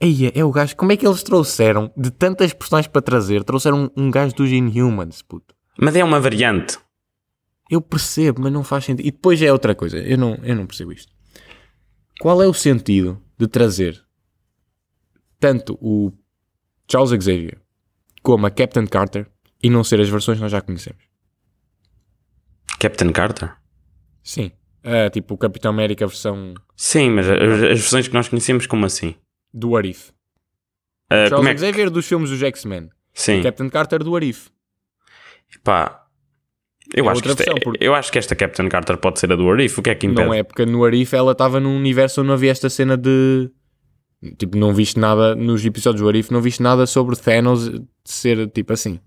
[0.00, 0.74] Eia, é o gajo.
[0.76, 4.50] Como é que eles trouxeram, de tantas personagens para trazer, trouxeram um, um gajo dos
[4.50, 5.54] Inhumans, puto.
[5.78, 6.78] Mas é uma variante.
[7.70, 9.06] Eu percebo, mas não faz sentido.
[9.06, 9.98] E depois é outra coisa.
[9.98, 11.12] Eu não, eu não percebo isto.
[12.20, 14.04] Qual é o sentido de trazer
[15.38, 16.12] tanto o
[16.90, 17.58] Charles Xavier
[18.22, 19.26] como a Captain Carter
[19.62, 21.02] e não ser as versões que nós já conhecemos?
[22.78, 23.56] Captain Carter?
[24.22, 24.52] Sim.
[24.82, 29.14] Ah, tipo o Capitão América versão Sim, mas as, versões que nós conhecemos, como assim?
[29.52, 30.12] do Arif.
[31.10, 31.60] Ah, Charles é que.
[31.60, 32.88] Xavier dos filmes dos X-Men.
[33.12, 34.48] Sim, Captain Carter do Arif.
[35.64, 35.96] Pá.
[36.94, 39.20] Eu, É acho que isto é- versão, porque- eu acho que esta Captain Carter pode
[39.20, 39.78] ser a do Arif.
[39.78, 40.26] O que é que impede?
[40.26, 43.48] Não é porque no Arif ela estava num universo onde não havia esta cena de.
[44.38, 47.70] Tipo, não viste nada nos episódios do Arif, não viste nada sobre Thanos
[48.04, 48.98] ser tipo assim.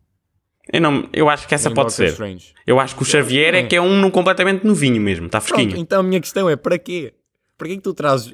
[0.71, 2.11] Eu, não, eu acho que essa Nem pode Doctor ser.
[2.13, 2.53] Strange.
[2.65, 3.63] Eu acho que o Xavier é, É.
[3.63, 5.77] que é um completamente novinho mesmo, está Pronto, fresquinho.
[5.81, 7.13] então a minha questão é para quê?
[7.57, 8.33] Para que tu trazes.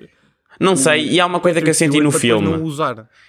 [0.60, 2.48] Não sei, e há uma coisa que eu senti no filme.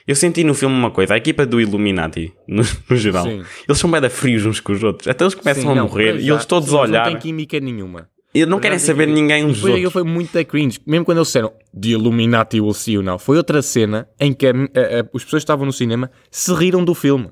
[0.06, 3.42] Eu senti no filme uma coisa, a equipa do Illuminati, no, no geral, Sim.
[3.68, 5.06] eles são bem frios uns com os outros.
[5.06, 7.04] Até eles começam Sim, a não, morrer e eles todos sim, a olhar.
[7.04, 8.08] Não tem química nenhuma.
[8.34, 9.92] E não querem saber tem- ninguém uns dos aquilo outros.
[9.92, 10.78] foi muito cringe.
[10.86, 13.18] Mesmo quando eles disseram The Illuminati will see you now.
[13.18, 16.52] Foi outra cena em que a- a- a- as pessoas que estavam no cinema se
[16.54, 17.30] riram do filme.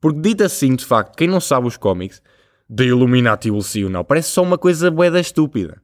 [0.00, 2.22] Porque dito assim, de facto, quem não sabe os cómics,
[2.74, 4.04] The Illuminati will see you now.
[4.04, 5.80] Parece só uma coisa boeda estúpida.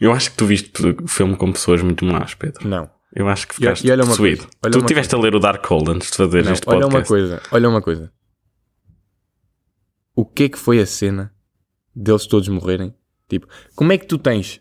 [0.00, 0.70] Eu acho que tu viste
[1.02, 2.68] o filme com pessoas muito más, Pedro.
[2.68, 2.90] Não.
[3.14, 4.42] Eu acho que ficaste e olha uma possuído.
[4.42, 6.96] coisa, olha Tu estiveste a ler o Darkhold antes de fazer Não, este olha podcast.
[6.96, 8.12] uma coisa, olha uma coisa.
[10.14, 11.32] O que é que foi a cena
[11.94, 12.94] deles todos morrerem?
[13.28, 14.60] Tipo, como é que tu tens?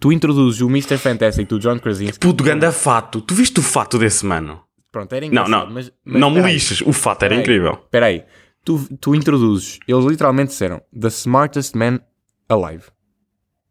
[0.00, 0.96] Tu introduzes o Mr.
[0.98, 2.18] Fantastic do John Krasinski.
[2.18, 3.20] Puto ganda fato.
[3.20, 4.62] Tu viste o fato desse mano?
[4.90, 5.66] Pronto, era Não, engraçado.
[5.66, 5.74] não.
[5.74, 6.80] Mas, mas não me lixes.
[6.82, 7.42] O fato era Peraí.
[7.42, 7.72] incrível.
[7.84, 8.24] Espera aí.
[8.64, 12.00] Tu, tu introduzes, eles literalmente disseram The smartest man
[12.48, 12.84] alive.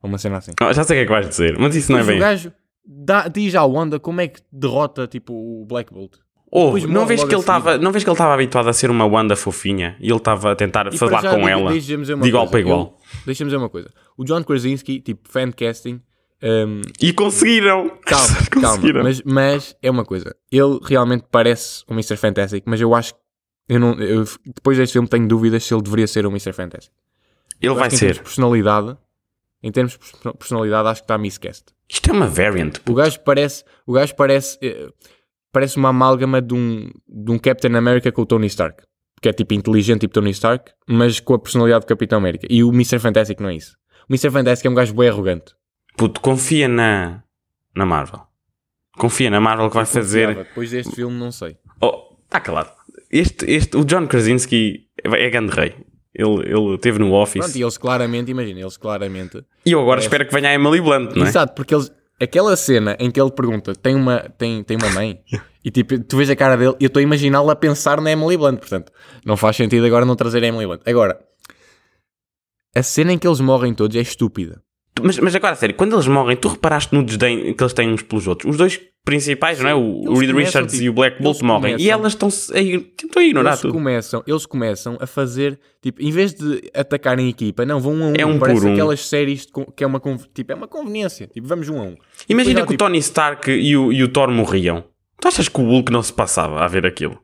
[0.04, 0.52] Uma cena assim.
[0.60, 2.18] Ah, Já sei o que é que vais dizer, mas isso não é bem.
[2.18, 2.52] o gajo
[2.86, 6.16] dá, diz à Wanda como é que derrota tipo o Black Bolt.
[6.52, 7.44] Ouve, depois não vês que ele
[7.82, 10.56] não vês que ele estava habituado a ser uma Wanda fofinha e ele estava a
[10.56, 13.00] tentar E falar já, com ela de igual para igual.
[13.26, 13.90] Deixa-me dizer uma coisa.
[14.16, 16.00] O John Krasinski, tipo, fan casting,
[16.44, 17.90] um, E conseguiram.
[18.06, 19.02] calma, calma, conseguiram.
[19.04, 20.36] mas, mas é uma coisa.
[20.52, 22.18] Ele realmente parece o Mr.
[22.18, 23.20] Fantastic, mas eu acho que
[23.70, 26.54] eu não, eu, depois deste filme tenho dúvidas se ele deveria ser o Mr.
[26.54, 26.92] Fantastic.
[27.62, 28.22] Ele Eu vai ser.
[28.22, 28.96] personalidade,
[29.64, 31.66] em termos de personalidade, acho que está miscast.
[31.90, 32.74] Isto é uma variant.
[32.88, 34.90] O gajo parece, o gajo parece, eh,
[35.52, 38.84] parece uma amálgama de um, de um Captain America com o Tony Stark.
[39.22, 42.46] Que é tipo inteligente, tipo Tony Stark, mas com a personalidade do Capitão América.
[42.50, 43.00] E o Mr.
[43.00, 43.78] Fantastic não é isso.
[44.10, 44.30] O Mr.
[44.32, 45.56] Fantastic é um gajo bem arrogante.
[45.96, 47.24] Puto, confia na,
[47.76, 48.22] na Marvel.
[48.98, 50.36] Confia na Marvel que vai fazer.
[50.36, 51.58] Depois deste filme, não sei.
[51.82, 52.72] Oh, está calado.
[53.10, 55.76] Este, este, o John Krasinski é grande rei.
[56.14, 57.44] Ele, ele teve no Office.
[57.44, 59.44] Pronto, e eles claramente, imagina, eles claramente.
[59.66, 61.30] E eu agora espero que venha a Emily Blunt, não é?
[61.30, 61.92] Exato, porque eles.
[62.22, 65.20] Aquela cena em que ele pergunta: tem uma, tem, tem uma mãe?
[65.66, 68.12] e tipo, tu vês a cara dele e eu estou a imaginá-lo a pensar na
[68.12, 68.60] Emily Blunt.
[68.60, 68.92] Portanto,
[69.26, 70.82] não faz sentido agora não trazer a Emily Blunt.
[70.86, 71.20] Agora,
[72.76, 74.62] a cena em que eles morrem todos é estúpida.
[75.02, 77.92] Mas, mas agora, a sério, quando eles morrem, tu reparaste no desdém que eles têm
[77.92, 78.52] uns pelos outros?
[78.52, 79.76] Os dois principais, não é?
[79.76, 81.74] O, Reed Richards tipo, e o Black Bolt morrem.
[81.74, 82.30] E começam- elas estão
[83.18, 83.74] a ignorar Eles tudo.
[83.74, 88.04] começam, eles começam a fazer, tipo, em vez de atacarem a equipa, não, vão um
[88.04, 88.14] a um.
[88.18, 88.74] É um Parece por um.
[88.74, 90.02] aquelas séries que é uma,
[90.34, 91.28] tipo, é uma conveniência.
[91.28, 91.96] Tipo, vamos um a um.
[92.30, 94.84] Imagina Depois que o Tony Stark e o, e o Thor morriam.
[95.20, 97.18] Tu achas que o Hulk não se passava a ver aquilo?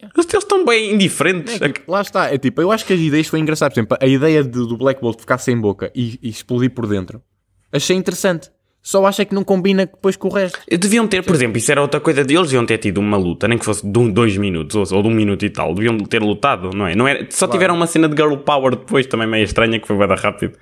[0.00, 1.60] Eles, eles estão bem indiferentes.
[1.60, 3.72] É, tipo, lá está, é tipo, eu acho que as ideias foi engraçado.
[3.72, 6.86] Por exemplo, a ideia de- do Black Bolt ficar sem boca e, e explodir por
[6.86, 7.20] dentro,
[7.72, 8.48] achei interessante.
[8.80, 10.58] Só acho é que não combina depois com o resto.
[10.70, 13.58] Deviam ter, por exemplo, isso era outra coisa deles, deviam ter tido uma luta, nem
[13.58, 15.74] que fosse de um, dois minutos ou, de um minuto e tal.
[15.74, 16.94] Deviam ter lutado, não é?
[16.94, 19.96] Não era só tiveram uma cena de Girl Power depois, também meio estranha, que foi
[19.96, 20.56] bem rápido.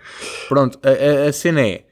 [0.48, 0.88] Pronto, a,
[1.26, 1.84] a- a cena é,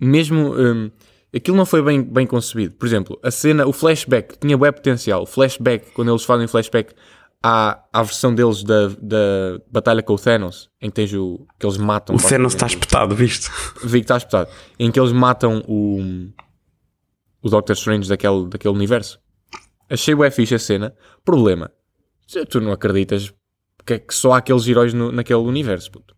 [0.00, 0.90] mesmo, hum,
[1.34, 2.74] aquilo não foi bem, bem concebido.
[2.74, 5.22] Por exemplo, a cena, o flashback, tinha web potencial.
[5.22, 6.92] O flashback, quando eles fazem flashback
[7.46, 11.66] à, à versão deles da, da batalha com o Thanos, em que tens o, que
[11.66, 12.16] eles matam...
[12.16, 13.50] O Thanos está espetado, visto?
[13.84, 14.48] Vi que está espetado.
[14.78, 16.00] Em que eles matam o,
[17.42, 19.20] o Doctor Strange daquele, daquele universo.
[19.90, 20.94] Achei bué fixe a cena.
[21.22, 21.70] Problema.
[22.48, 23.30] Tu não acreditas
[23.86, 26.14] que, é que só há aqueles heróis no- naquele universo, puto.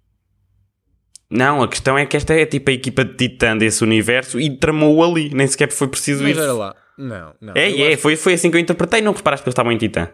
[1.29, 4.57] Não, a questão é que esta é tipo a equipa de Titã desse universo e
[4.57, 6.77] tramou ali, nem sequer foi preciso Mas era lá.
[6.97, 7.53] Não, não.
[7.57, 9.03] É, é, acho- foi, foi assim que eu interpretei.
[9.03, 10.09] Não reparaste que eles estavam em Titã.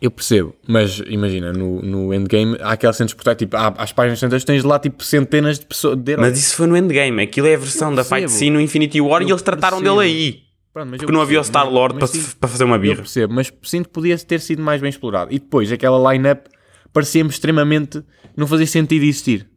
[0.00, 0.54] Eu percebo.
[0.68, 4.44] Mas imagina, no, no endgame há aquela cena de portar, tipo, há, às páginas centrais
[4.44, 6.16] tens lá tipo centenas de pessoas de.
[6.16, 7.22] Mas isso foi no Endgame.
[7.22, 9.78] Aquilo é a versão Eu da fight scene no Infinity War e Eu eles trataram
[9.78, 10.00] percebo.
[10.00, 10.38] dele aí.
[10.72, 12.08] Pronto, eu Porque não havia o Star-Lord para,
[12.40, 12.96] para fazer uma Eu birra.
[12.96, 15.32] percebo, mas sinto que podia ter sido mais bem explorado.
[15.32, 16.48] E depois, aquela line-up
[16.92, 18.02] parecia-me extremamente.
[18.36, 19.48] Não fazia sentido existir.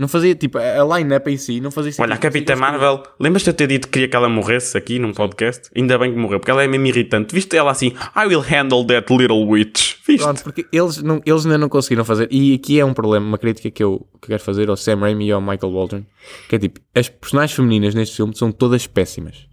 [0.00, 2.06] Não fazia, tipo, a line-up em si não fazia sentido.
[2.06, 4.98] Olha, a Capitã Marvel, lembras-te de eu ter dito que queria que ela morresse aqui
[4.98, 5.68] num podcast?
[5.76, 7.34] Ainda bem que morreu, porque ela é mesmo irritante.
[7.34, 9.96] Viste ela assim, I will handle that little witch.
[10.06, 10.24] Viste?
[10.24, 12.28] Pronto, porque eles, não, eles ainda não conseguiram fazer.
[12.30, 15.26] E aqui é um problema, uma crítica que eu, que quero fazer ao Sam Raimi
[15.26, 16.02] e ao Michael Waldron.
[16.48, 19.46] Que é tipo, as personagens femininas neste filme são todas péssimas.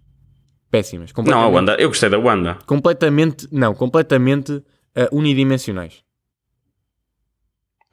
[0.71, 1.11] Péssimas.
[1.25, 2.57] Não, a Wanda, eu gostei da Wanda.
[2.65, 4.63] Completamente, não, completamente
[4.95, 6.06] ah, unidimensionais.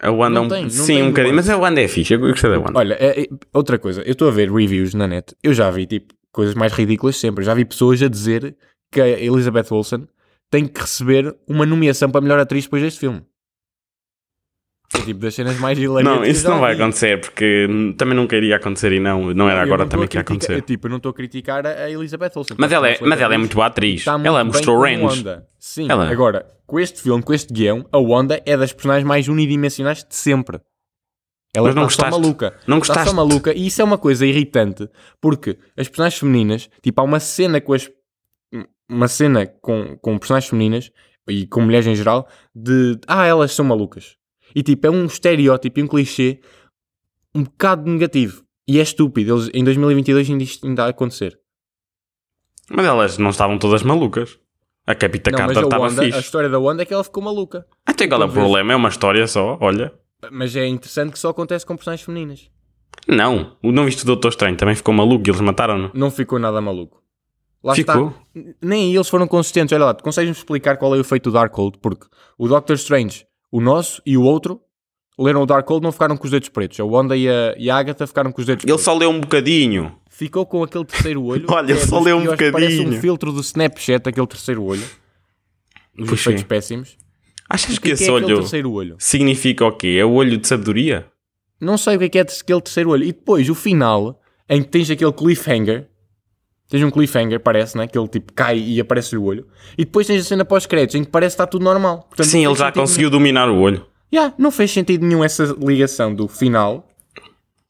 [0.05, 2.51] A Wanda, Não um- tem, sim, um bocadinho, mas a Wanda é fixe, eu gostei
[2.51, 2.79] da Wanda.
[2.79, 5.87] Olha, é- é- outra coisa, eu estou a ver reviews na net, eu já vi
[5.87, 7.43] tipo coisas mais ridículas sempre.
[7.45, 8.55] Já vi pessoas a dizer
[8.93, 10.07] que a Elizabeth Olsen
[10.51, 13.23] tem que receber uma nomeação para melhor atriz depois deste filme.
[14.93, 16.21] É tipo das cenas mais hilariantes.
[16.21, 17.67] Não, isso não vai acontecer, porque
[17.97, 20.55] também nunca iria acontecer e não, não era Eu agora não também que ia criticar-
[20.57, 20.67] acontecer.
[20.67, 22.57] tipo, eu não estou a criticar a Elizabeth Olsen.
[22.61, 24.01] Mas ela, é, mas ela é muito boa atriz.
[24.01, 25.03] está muito Ela mostrou range.
[25.03, 25.47] Wanda.
[25.59, 29.27] Sim, Ela- agora, com este filme, com este guião, a Wanda é das personagens mais
[29.27, 30.61] unidimensionais de sempre.
[31.57, 32.21] Ela Mas não está só gostaste?
[32.21, 32.47] maluca.
[32.67, 33.11] Não Está gostaste?
[33.11, 33.53] só maluca.
[33.55, 34.89] E isso é uma coisa irritante.
[35.21, 37.89] Porque as personagens femininas, tipo, há uma cena com as.
[38.89, 40.91] Uma cena com, com personagens femininas
[41.29, 42.99] e com mulheres em geral de.
[43.07, 44.17] Ah, elas são malucas.
[44.55, 46.41] E tipo, é um estereótipo e um clichê
[47.35, 48.45] um bocado negativo.
[48.67, 49.35] E é estúpido.
[49.35, 51.39] Eles, em 2022 ainda isto ainda a acontecer.
[52.71, 54.39] Mas elas não estavam todas malucas.
[54.87, 56.19] A Capitã Não, Carter estava Wanda, a fixe.
[56.21, 57.67] história da Wanda é que ela ficou maluca.
[57.87, 58.73] Até qual é o problema?
[58.73, 59.93] É uma história só, olha.
[60.31, 62.51] Mas é interessante que só acontece com personagens femininas.
[63.09, 65.91] Não, o não viste o Doutor Estranho também ficou maluco e eles mataram-no.
[65.95, 67.03] Não ficou nada maluco.
[67.63, 68.09] Lá Ficou?
[68.35, 68.51] está.
[68.61, 69.73] Nem eles foram consistentes.
[69.73, 71.79] Olha lá, tu consegues-me explicar qual é o efeito do Darkhold?
[71.79, 72.07] Porque
[72.39, 74.61] o Doctor Strange, o nosso e o outro,
[75.17, 76.81] leram o Darkhold não ficaram com os dedos pretos.
[76.81, 78.85] A Wanda e a, e a Agatha ficaram com os dedos Ele pretos.
[78.85, 79.95] só leu um bocadinho.
[80.11, 81.47] Ficou com aquele terceiro olho.
[81.51, 82.99] Olha, que é só leu um piores, Parece bocadinho.
[82.99, 84.83] um filtro do Snapchat, aquele terceiro olho.
[85.97, 86.31] Os Puxa.
[86.31, 86.97] efeitos péssimos.
[87.49, 88.97] Achas que que, esse é olho terceiro olho?
[88.99, 89.99] significa o quê?
[90.01, 91.07] É o olho de sabedoria?
[91.61, 93.05] Não sei o que é que é aquele terceiro olho.
[93.05, 95.87] E depois, o final, em que tens aquele cliffhanger.
[96.69, 97.87] Tens um cliffhanger, parece, né?
[97.87, 99.47] Que ele tipo cai e aparece o olho.
[99.77, 102.05] E depois tens a cena pós-créditos, em que parece que está tudo normal.
[102.09, 103.77] Portanto, Sim, ele já conseguiu dominar o olho.
[103.79, 103.95] nenhum.
[104.13, 106.89] Yeah, não fez sentido nenhum essa ligação do final,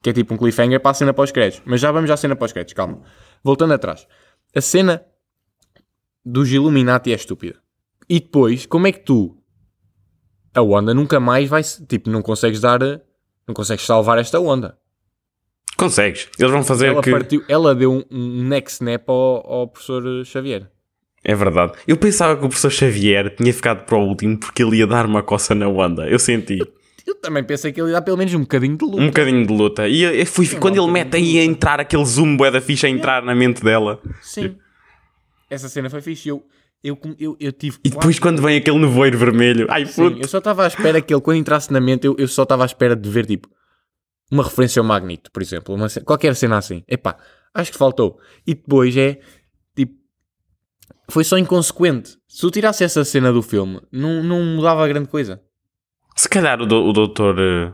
[0.03, 1.63] que é tipo um cliffhanger, para a cena pós-créditos.
[1.65, 3.01] Mas já vamos à cena pós-créditos, calma.
[3.43, 4.07] Voltando atrás.
[4.55, 5.03] A cena
[6.25, 7.59] dos Illuminati é estúpida.
[8.09, 9.37] E depois, como é que tu,
[10.55, 11.63] a Wanda, nunca mais vai.
[11.63, 12.79] Tipo, não consegues dar.
[13.47, 14.79] Não consegues salvar esta onda.
[15.77, 16.29] Consegues.
[16.39, 17.11] Eles vão fazer Ela, que.
[17.11, 20.69] partiu, ela deu um, um neck snap ao, ao professor Xavier.
[21.25, 21.73] É verdade.
[21.89, 25.07] Eu pensava que o professor Xavier tinha ficado para o último porque ele ia dar
[25.07, 26.07] uma coça na onda.
[26.07, 26.59] Eu senti.
[27.07, 29.03] Eu também pensei que ele ia dar pelo menos um bocadinho de luta.
[29.03, 29.89] Um bocadinho de luta.
[29.89, 32.87] E eu, eu fui, quando ele mete aí a entrar aquele zoom bué da ficha
[32.87, 34.01] a entrar na mente dela.
[34.21, 34.57] Sim.
[35.51, 36.29] Essa cena foi fixe.
[36.29, 36.43] Eu,
[36.83, 37.79] eu, eu, eu tive.
[37.85, 39.67] E depois quando vem aquele nevoeiro vermelho.
[39.71, 40.23] Ai, Sim, puto.
[40.23, 42.65] eu só estava à espera que ele, quando entrasse na mente, eu, eu só estava
[42.65, 43.49] à espera de ver, tipo,
[44.31, 45.75] uma referência ao Magneto, por exemplo.
[45.75, 46.83] Uma qualquer cena assim.
[46.89, 47.17] Epá,
[47.53, 48.19] acho que faltou.
[48.47, 49.21] E depois é,
[49.77, 49.95] tipo,
[51.11, 52.17] foi só inconsequente.
[52.29, 55.43] Se eu tirasse essa cena do filme, não, não mudava grande coisa.
[56.17, 57.37] Se calhar o, do- o doutor.
[57.39, 57.73] eh,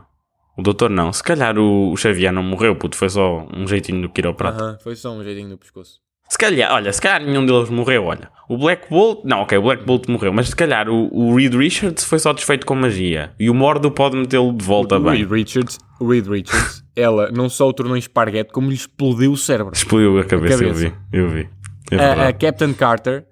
[0.57, 1.11] O doutor não.
[1.13, 2.95] Se calhar o, o Xavier não morreu, puto.
[2.97, 4.61] Foi só um jeitinho do quiroprata.
[4.63, 5.99] Aham, foi só um jeitinho no pescoço.
[6.31, 8.31] Se calhar, olha, se calhar nenhum deles morreu, olha.
[8.47, 11.53] O Black Bolt, não, ok, o Black Bolt morreu, mas se calhar o, o Reed
[11.53, 13.33] Richards foi só desfeito com magia.
[13.37, 15.25] E o Mordo pode metê-lo de volta o bem.
[15.25, 19.33] Reed Richards, o Reed Richards, ela não só o tornou em esparguete, como lhe explodiu
[19.33, 19.73] o cérebro.
[19.75, 20.89] Explodiu a cabeça, eu cabeça.
[21.11, 21.49] vi, eu vi.
[21.91, 22.33] É a, a.
[22.33, 23.25] Captain Carter,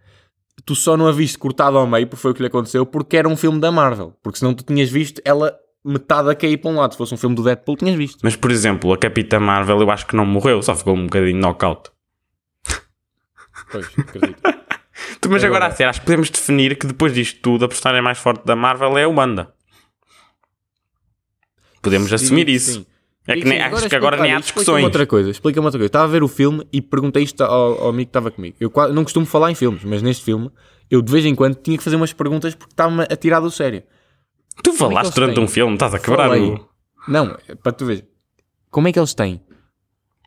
[0.65, 3.15] tu só não a viste cortada ao meio, porque foi o que lhe aconteceu, porque
[3.15, 4.13] era um filme da Marvel.
[4.21, 6.91] Porque senão tu tinhas visto ela metade a cair para um lado.
[6.91, 8.19] Se fosse um filme do Deadpool, tinhas visto.
[8.23, 11.39] Mas, por exemplo, a Capitã Marvel eu acho que não morreu, só ficou um bocadinho
[11.39, 11.91] knockout.
[13.71, 14.41] Pois, acredito.
[15.21, 17.67] Tu, Mas agora, Agora- a sério, acho que podemos definir que depois disto tudo, a
[17.69, 19.53] personagem mais forte da Marvel é a Wanda.
[21.81, 22.73] Podemos assumir Sim, isso.
[22.73, 22.85] sim.
[23.27, 24.83] É que Sim, nem, acho que agora explica- nem há olha, Explica-me discussões.
[24.83, 25.85] outra coisa, explica-me outra coisa.
[25.87, 28.57] Estava a ver o filme e perguntei isto ao, ao amigo que estava comigo.
[28.59, 30.49] Eu quase- não costumo falar em filmes, mas neste filme,
[30.89, 33.51] eu de vez em quando tinha que fazer umas perguntas porque estava-me a tirar do
[33.51, 33.83] sério.
[34.63, 35.43] Tu é falaste durante têm?
[35.43, 36.67] um filme, estás a quebrar o...
[37.07, 38.05] Não, para tu ver.
[38.69, 39.39] Como é que eles têm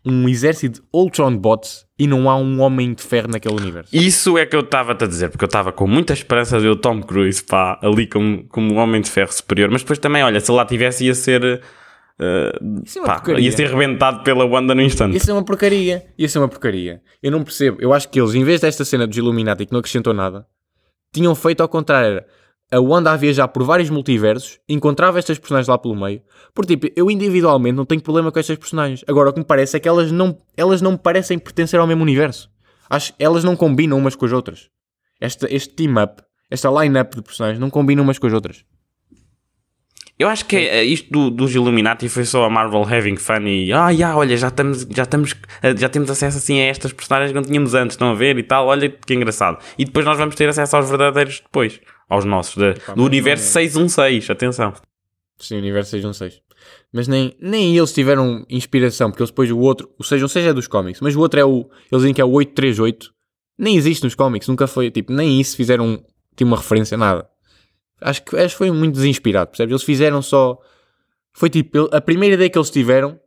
[0.04, 3.94] um exército de Ultron bots e não há um homem de ferro naquele universo?
[3.94, 6.70] Isso é que eu estava-te a dizer, porque eu estava com muita esperança de ver
[6.70, 9.70] o Tom Cruise, pá, ali como, como um homem de ferro superior.
[9.70, 11.62] Mas depois também, olha, se lá tivesse, ia ser...
[12.84, 13.44] Isso é uma pá, porcaria.
[13.44, 15.16] ia ser rebentado pela Wanda no instante.
[15.16, 16.04] Isso é uma porcaria.
[16.16, 17.00] Isso é uma porcaria.
[17.22, 17.78] Eu não percebo.
[17.80, 20.46] Eu acho que eles, em vez desta cena dos Illuminati que não acrescentou nada,
[21.12, 22.18] tinham feito ao contrário.
[22.18, 22.26] Era
[22.72, 26.22] a Wanda a viajar por vários multiversos, encontrava estas personagens lá pelo meio.
[26.54, 29.04] Por tipo, eu individualmente não tenho problema com estas personagens.
[29.06, 32.02] Agora, o que me parece é que elas não, elas não parecem pertencer ao mesmo
[32.02, 32.50] universo.
[32.88, 34.68] Acho elas não combinam umas com as outras.
[35.20, 38.64] Esta, este team-up, esta line-up de personagens não combinam umas com as outras.
[40.18, 43.72] Eu acho que eh, isto do- dos Illuminati foi só a Marvel having fun e
[43.72, 47.30] ah, já, olha, já estamos, já estamos, eh, já temos acesso assim a estas personagens
[47.32, 49.58] que não tínhamos antes, estão a ver e tal, olha que engraçado.
[49.78, 53.44] E depois nós vamos ter acesso aos verdadeiros depois, aos nossos, da- do mas universo
[53.44, 54.72] não 616, atenção.
[55.38, 56.40] Sim, o universo 616.
[56.92, 60.66] Mas nem, nem eles tiveram inspiração, porque eles depois o outro, o 616 é dos
[60.68, 63.12] cómics, mas o outro é o, eles dizem que é o 838,
[63.58, 66.04] nem existe nos cómics, nunca foi, tipo, nem isso fizeram,
[66.36, 67.28] tinha uma referência, nada.
[68.00, 69.72] Acho que, acho que foi muito desinspirado, percebes?
[69.72, 70.58] Eles fizeram só,
[71.32, 73.18] foi tipo, a primeira ideia que eles tiveram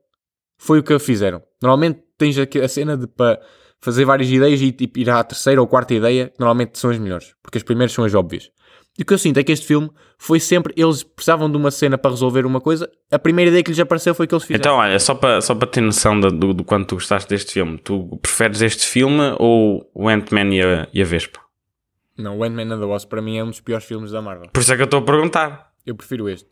[0.58, 1.42] foi o que fizeram.
[1.62, 3.42] Normalmente tens a cena de para
[3.82, 7.34] fazer várias ideias e tipo, ir à terceira ou quarta ideia, normalmente são as melhores,
[7.44, 8.50] porque as primeiras são as óbvias.
[8.98, 10.74] E o que eu sinto é que este filme foi sempre.
[10.78, 12.90] Eles precisavam de uma cena para resolver uma coisa.
[13.12, 14.62] A primeira ideia que lhes apareceu foi que eles fizeram.
[14.62, 17.52] Então, olha, só para só para ter noção do, do, do quanto tu gostaste deste
[17.54, 21.42] filme, tu preferes este filme ou o Ant-Man e a, e a Vespa?
[22.18, 24.50] Não, o Ant-Man and the Wasp para mim é um dos piores filmes da Marvel.
[24.54, 25.72] Por isso é que eu estou a perguntar.
[25.86, 26.50] Eu prefiro este.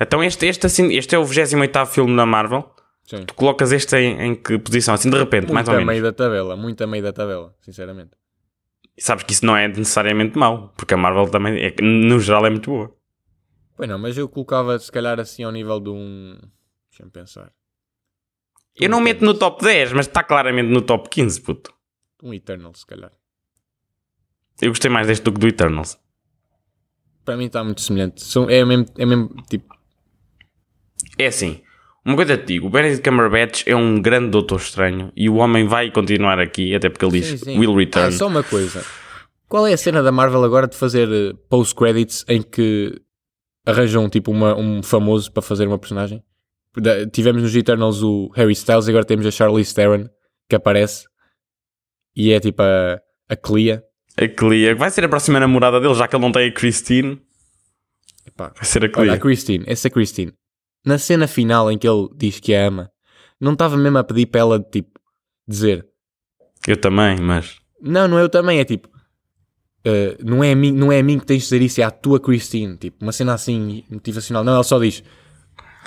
[0.00, 2.70] Então, este, este, assim, este é o 28 filme da Marvel.
[3.04, 3.24] Sim.
[3.26, 4.94] Tu colocas este em, em que posição?
[4.94, 5.90] Assim, de repente, Muito mais ou a menos.
[5.92, 6.56] meio da tabela.
[6.56, 8.10] Muito a meio da tabela, sinceramente.
[8.98, 12.44] E sabes que isso não é necessariamente mau, porque a Marvel também, é, no geral,
[12.44, 12.92] é muito boa.
[13.76, 16.36] Pois não, mas eu colocava se calhar assim ao nível de um.
[16.90, 17.52] Deixa-me pensar.
[18.74, 21.72] Eu não meto no top 10, mas está claramente no top 15, puto.
[22.24, 23.12] Um Eternal, se calhar.
[24.60, 25.96] Eu gostei mais deste do que do Eternals.
[27.24, 28.24] Para mim está muito semelhante.
[28.48, 29.78] É, mesmo, é mesmo tipo.
[31.16, 31.62] É assim,
[32.08, 35.66] uma coisa te digo, o Benedict Cumberbatch é um grande Doutor Estranho e o homem
[35.66, 38.12] vai continuar aqui, até porque ele diz Sim, will Ah, return.
[38.12, 38.84] só uma coisa.
[39.48, 43.00] Qual é a cena da Marvel agora de fazer eh, post-credits em que
[43.66, 46.22] arranjam tipo uma, um famoso para fazer uma personagem?
[47.12, 50.08] Tivemos nos Eternals o Harry Styles e agora temos a Charlize Theron
[50.48, 51.06] que aparece
[52.14, 53.82] e é tipo a, a Clea.
[54.16, 57.20] A Clea, vai ser a próxima namorada dele, já que ele não tem a Christine,
[58.26, 59.12] Epá, vai ser a Olha, Clea.
[59.14, 60.32] a Christine, essa Christine,
[60.88, 62.90] na cena final em que ele diz que a ama,
[63.40, 64.98] não estava mesmo a pedir para ela tipo
[65.46, 65.86] dizer
[66.66, 67.56] Eu também, mas...
[67.80, 68.88] Não, não é eu também, é tipo.
[69.84, 71.84] eh, não, é a mim, não é a mim que tens de dizer isso, é
[71.84, 72.76] à tua Christine.
[72.76, 74.42] Tipo, uma cena assim motivacional.
[74.42, 75.04] Não, ela só diz.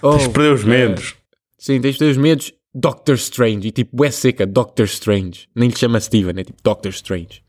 [0.01, 1.15] Oh, Tens de perder os eh, medos.
[1.57, 2.53] sim, tens de perder os medos.
[2.73, 3.67] Doctor Strange.
[3.67, 5.49] E tipo, é seca, Doctor Strange.
[5.53, 7.43] Nem lhe chama Steven, é tipo Doctor Strange.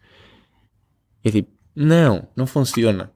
[1.24, 3.11] E é tipo, não, não funciona.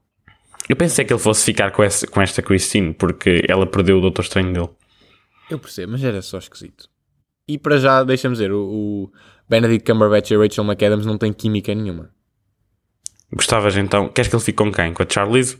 [0.69, 4.01] Eu pensei que ele fosse ficar com, essa, com esta Christine, porque ela perdeu o
[4.01, 4.69] Doutor Estranho dele.
[5.49, 6.89] Eu percebo, mas era só esquisito.
[7.47, 8.59] E para já, deixa-me dizer, o,
[9.05, 9.11] o
[9.49, 12.09] Benedict Cumberbatch e a Rachel McAdams não têm química nenhuma.
[13.33, 14.93] Gostavas então, queres que ele fique com quem?
[14.93, 15.57] Com a Charlize?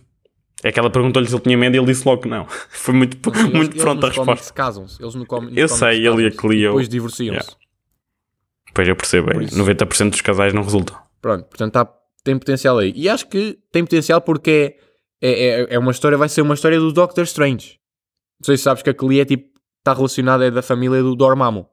[0.63, 2.45] É que ela perguntou-lhe se ele tinha medo e ele disse logo que não.
[2.69, 4.53] Foi muito, Eles- muito eles pronta a resposta.
[4.53, 5.01] casam-se.
[5.01, 6.31] Eles no nos Eu sei, ele e a.
[6.31, 6.69] Cleo.
[6.71, 7.39] Depois divorciam-se.
[7.39, 7.57] Yeah.
[8.73, 9.55] Pois eu percebo, Por é, isso.
[9.57, 10.97] 90% dos casais não resultam.
[11.21, 11.93] Pronto, portanto tá-
[12.23, 12.91] tem potencial aí.
[12.95, 14.86] E acho que tem potencial porque é,
[15.21, 17.79] é, é uma história, vai ser uma história do Doctor Strange.
[18.39, 19.49] Não sei se sabes que a Clea é tipo,
[19.79, 21.67] está relacionada, é da família do Dormammu.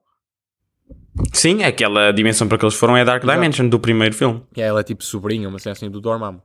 [1.33, 3.39] Sim, aquela dimensão para que eles foram é a Dark Exato.
[3.39, 4.43] Dimension do primeiro filme.
[4.57, 6.43] E ela é tipo sobrinha, uma cena assim do Dormammu.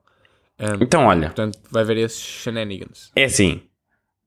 [0.59, 3.11] Um, Então, olha, portanto, vai ver esses shenanigans.
[3.15, 3.61] é assim.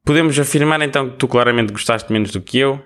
[0.05, 2.81] Podemos afirmar então que tu claramente gostaste menos do que eu.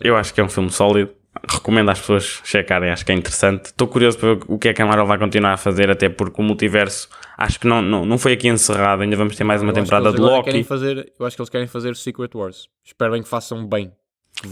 [0.00, 1.12] Eu acho que é um filme sólido.
[1.48, 3.66] Recomendo às pessoas checarem, acho que é interessante.
[3.66, 6.08] Estou curioso para ver o que é que a Marvel vai continuar a fazer, até
[6.08, 9.02] porque o multiverso acho que não, não, não foi aqui encerrado.
[9.02, 10.44] Ainda vamos ter mais uma Eu temporada de Loki.
[10.44, 12.68] Querem fazer, eu acho que eles querem fazer o Secret Wars.
[12.84, 13.92] Espero bem que façam bem.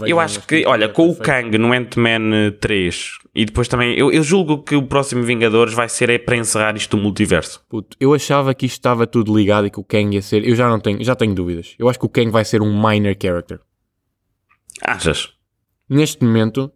[0.07, 1.25] Eu acho que, olha, com o efeito.
[1.25, 5.89] Kang no Ant-Man 3 e depois também, eu, eu julgo que o próximo Vingadores vai
[5.89, 7.63] ser é para encerrar isto do multiverso.
[7.69, 10.47] Puto, eu achava que isto estava tudo ligado e que o Kang ia ser.
[10.49, 11.75] Eu já não tenho, já tenho dúvidas.
[11.79, 13.61] Eu acho que o Kang vai ser um minor character.
[14.83, 15.34] Achas?
[15.89, 16.73] Neste momento,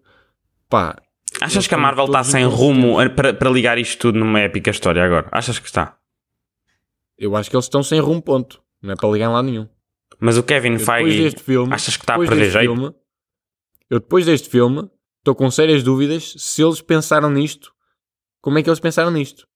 [0.69, 0.97] pá,
[1.41, 5.05] Achas que a Marvel está sem rumo para, para ligar isto tudo numa épica história
[5.05, 5.29] agora?
[5.31, 5.99] Achas que está?
[7.19, 8.63] eu acho que eles estão sem rumo, ponto.
[8.81, 9.69] Não é para ligar em lado nenhum.
[10.21, 12.73] Mas o Kevin Feige, deste filme, achas que está a perder jeito?
[12.73, 12.95] filme,
[13.91, 14.89] eu depois deste filme
[15.19, 17.73] estou com sérias dúvidas se eles pensaram nisto.
[18.41, 19.47] Como é que eles pensaram nisto?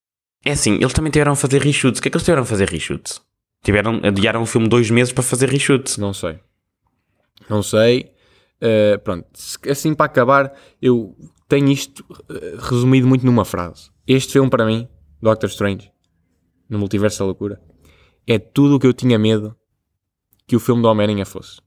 [0.44, 2.00] É assim, eles também tiveram a fazer reshoots.
[2.00, 3.22] O que é que eles tiveram a fazer reshoots?
[3.62, 5.96] Tiveram, adiaram o filme dois meses para fazer reshoots.
[5.96, 6.40] Não sei.
[7.48, 8.11] Não sei.
[8.62, 9.26] Uh, pronto,
[9.68, 11.16] assim para acabar, eu
[11.48, 13.90] tenho isto uh, resumido muito numa frase.
[14.06, 14.88] Este filme, para mim,
[15.20, 15.90] Doctor Strange,
[16.68, 17.60] no Multiverso da Loucura,
[18.24, 19.56] é tudo o que eu tinha medo
[20.46, 21.60] que o filme do Homem-Aranha fosse.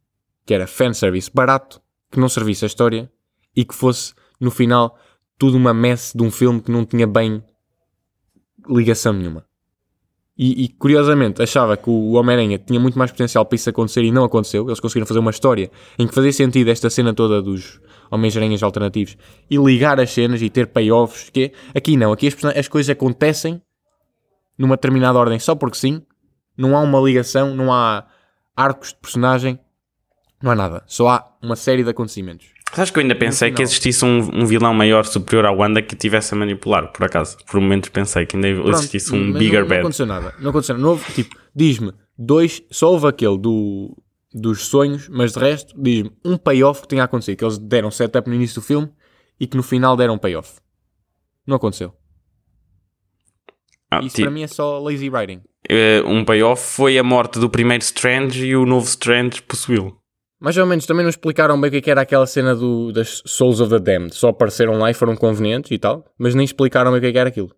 [0.46, 3.12] Que era fanservice barato, que não servisse a história
[3.54, 4.98] e que fosse, no final,
[5.38, 7.43] tudo uma mess de um filme que não tinha bem
[8.70, 9.46] ligação nenhuma.
[10.38, 14.11] E, e, curiosamente achava que o Homem-Aranha tinha muito mais potencial para isso acontecer e
[14.11, 14.67] não aconteceu.
[14.67, 17.79] Eles conseguiram fazer uma história em que fazia sentido esta cena toda dos
[18.11, 19.17] Homens-Aranhas alternativos
[19.49, 21.29] e ligar as cenas e ter payoffs.
[21.29, 23.61] Que aqui não, aqui as, as coisas acontecem
[24.57, 26.01] numa determinada ordem só porque sim.
[26.57, 28.05] Não há uma ligação, não há
[28.55, 29.59] arcos de personagem,
[30.41, 30.83] não há nada.
[30.86, 32.55] Só há uma série de acontecimentos.
[32.76, 35.95] Sabes que eu ainda pensei que existisse um, um vilão maior superior à Wanda que
[35.95, 37.38] tivesse a manipular, por acaso.
[37.49, 39.76] Por momentos pensei que ainda Pronto, existisse um bigger não, bad.
[39.76, 40.34] Não aconteceu nada.
[40.39, 40.84] Não aconteceu nada.
[40.84, 43.95] Não houve, tipo, diz-me, dois, só houve aquele do,
[44.34, 47.38] dos sonhos, mas de resto, diz-me um payoff que tinha acontecido.
[47.38, 48.91] Que eles deram setup no início do filme
[49.39, 50.59] e que no final deram payoff.
[51.47, 51.93] Não aconteceu.
[53.89, 55.41] Ah, Isso tipo, para mim é só lazy writing.
[55.69, 59.97] eh, um payoff foi a morte do primeiro Strange e o novo Strange possuí-lo.
[60.39, 62.91] Mais ou menos também não explicaram bem o que é que era aquela cena do,
[62.91, 64.13] das Souls of the Damned.
[64.15, 67.11] Só apareceram lá e foram convenientes e tal, mas nem explicaram bem o que é
[67.11, 67.55] que era aquilo.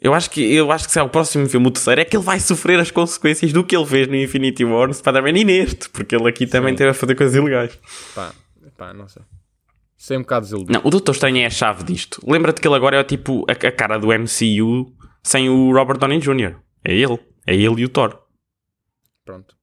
[0.00, 2.16] Eu acho que eu acho que se é o próximo filme, o terceiro, é que
[2.16, 5.44] ele vai sofrer as consequências do que ele fez no Infinity War, no Spider-Man e
[5.44, 7.78] neste, porque ele aqui também teve a fazer coisas ilegais.
[8.14, 8.32] Pá,
[8.78, 9.22] pá, não sei.
[9.98, 10.72] Isso é um bocado desiludido.
[10.72, 12.22] Não, o Doutor Estranho é a chave disto.
[12.26, 14.90] Lembra-te que ele agora é tipo a, a cara do MCU
[15.22, 16.56] sem o Robert Downey Jr.
[16.82, 17.18] É ele.
[17.46, 18.18] É ele e o Thor.
[19.26, 19.59] Pronto.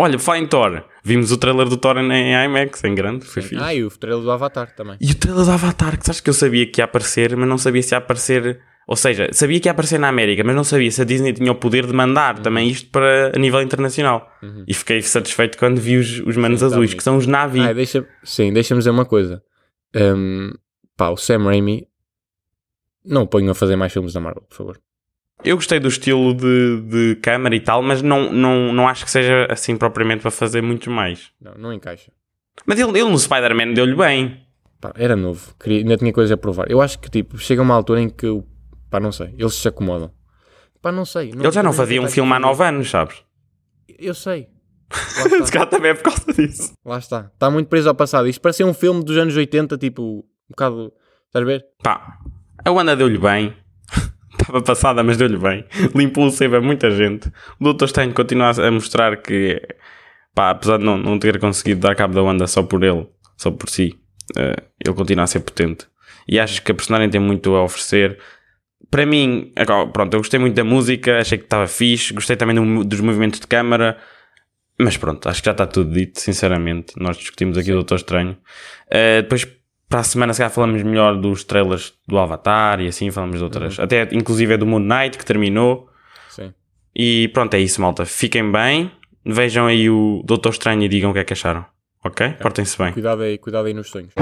[0.00, 0.84] Olha, fala em Thor.
[1.02, 3.24] Vimos o trailer do Thor em IMAX, em grande.
[3.24, 3.60] Foi fixe.
[3.60, 4.96] Ah, e o trailer do Avatar também.
[5.00, 7.58] E o trailer do Avatar, que sabes que eu sabia que ia aparecer, mas não
[7.58, 8.60] sabia se ia aparecer.
[8.86, 11.50] Ou seja, sabia que ia aparecer na América, mas não sabia se a Disney tinha
[11.50, 14.30] o poder de mandar também isto para a nível internacional.
[14.68, 17.58] E fiquei satisfeito quando vi os, os manos Sim, azuis, que são os Navi.
[17.60, 19.42] Ah, deixa, sim, deixa-me dizer uma coisa.
[19.96, 20.52] Hum,
[20.96, 21.88] pá, o Sam Raimi
[23.04, 24.80] não o ponham a fazer mais filmes da Marvel, por favor.
[25.44, 29.10] Eu gostei do estilo de, de câmara e tal, mas não, não, não acho que
[29.10, 31.30] seja assim propriamente para fazer muito mais.
[31.40, 32.10] Não, não encaixa.
[32.66, 34.44] Mas ele, ele no Spider-Man deu-lhe bem.
[34.80, 36.70] Pá, era novo, queria, ainda tinha coisas a provar.
[36.70, 38.26] Eu acho que tipo, chega uma altura em que,
[38.90, 40.12] pá, não sei, eles se acomodam.
[40.82, 41.30] Pá, não sei.
[41.30, 43.24] ele já não fazia um tem filme há tanta- nove anos, sabes?
[43.98, 44.48] Eu sei.
[45.44, 46.72] Se calhar também é por causa disso.
[46.84, 47.30] Lá está.
[47.34, 48.26] Está muito preso ao passado.
[48.28, 50.92] Isto parecia um filme dos anos 80, tipo, um bocado.
[51.26, 51.64] Estás a ver?
[51.82, 52.18] Pá,
[52.64, 53.54] a Wanda deu-lhe bem.
[54.40, 55.64] Estava passada, mas deu-lhe bem.
[55.94, 57.28] Limpou o save a muita gente.
[57.60, 59.60] O Doutor Estranho continua a mostrar que,
[60.34, 63.50] pá, apesar de não, não ter conseguido dar cabo da Wanda só por ele, só
[63.50, 63.94] por si,
[64.36, 65.86] eh, ele continua a ser potente.
[66.26, 68.18] E acho que a personagem tem muito a oferecer.
[68.90, 69.52] Para mim,
[69.92, 73.40] pronto, eu gostei muito da música, achei que estava fixe, gostei também do- dos movimentos
[73.40, 73.98] de câmara.
[74.80, 76.92] Mas pronto, acho que já está tudo dito, sinceramente.
[76.96, 78.36] Nós discutimos aqui o Doutor Estranho.
[78.86, 79.44] Uh, depois,
[79.88, 83.44] para a semana, se calhar falamos melhor dos trailers do Avatar e assim, falamos de
[83.44, 83.80] outras.
[83.80, 85.88] Até, inclusive, é do Moon Knight, que terminou.
[86.28, 86.52] Sim.
[86.94, 88.04] E pronto, é isso, malta.
[88.04, 88.92] Fiquem bem.
[89.24, 91.64] Vejam aí o Doutor Estranho e digam o que é que acharam.
[92.04, 92.34] Ok?
[92.40, 92.92] Portem-se bem.
[92.92, 94.12] Cuidado aí, cuidado aí nos sonhos.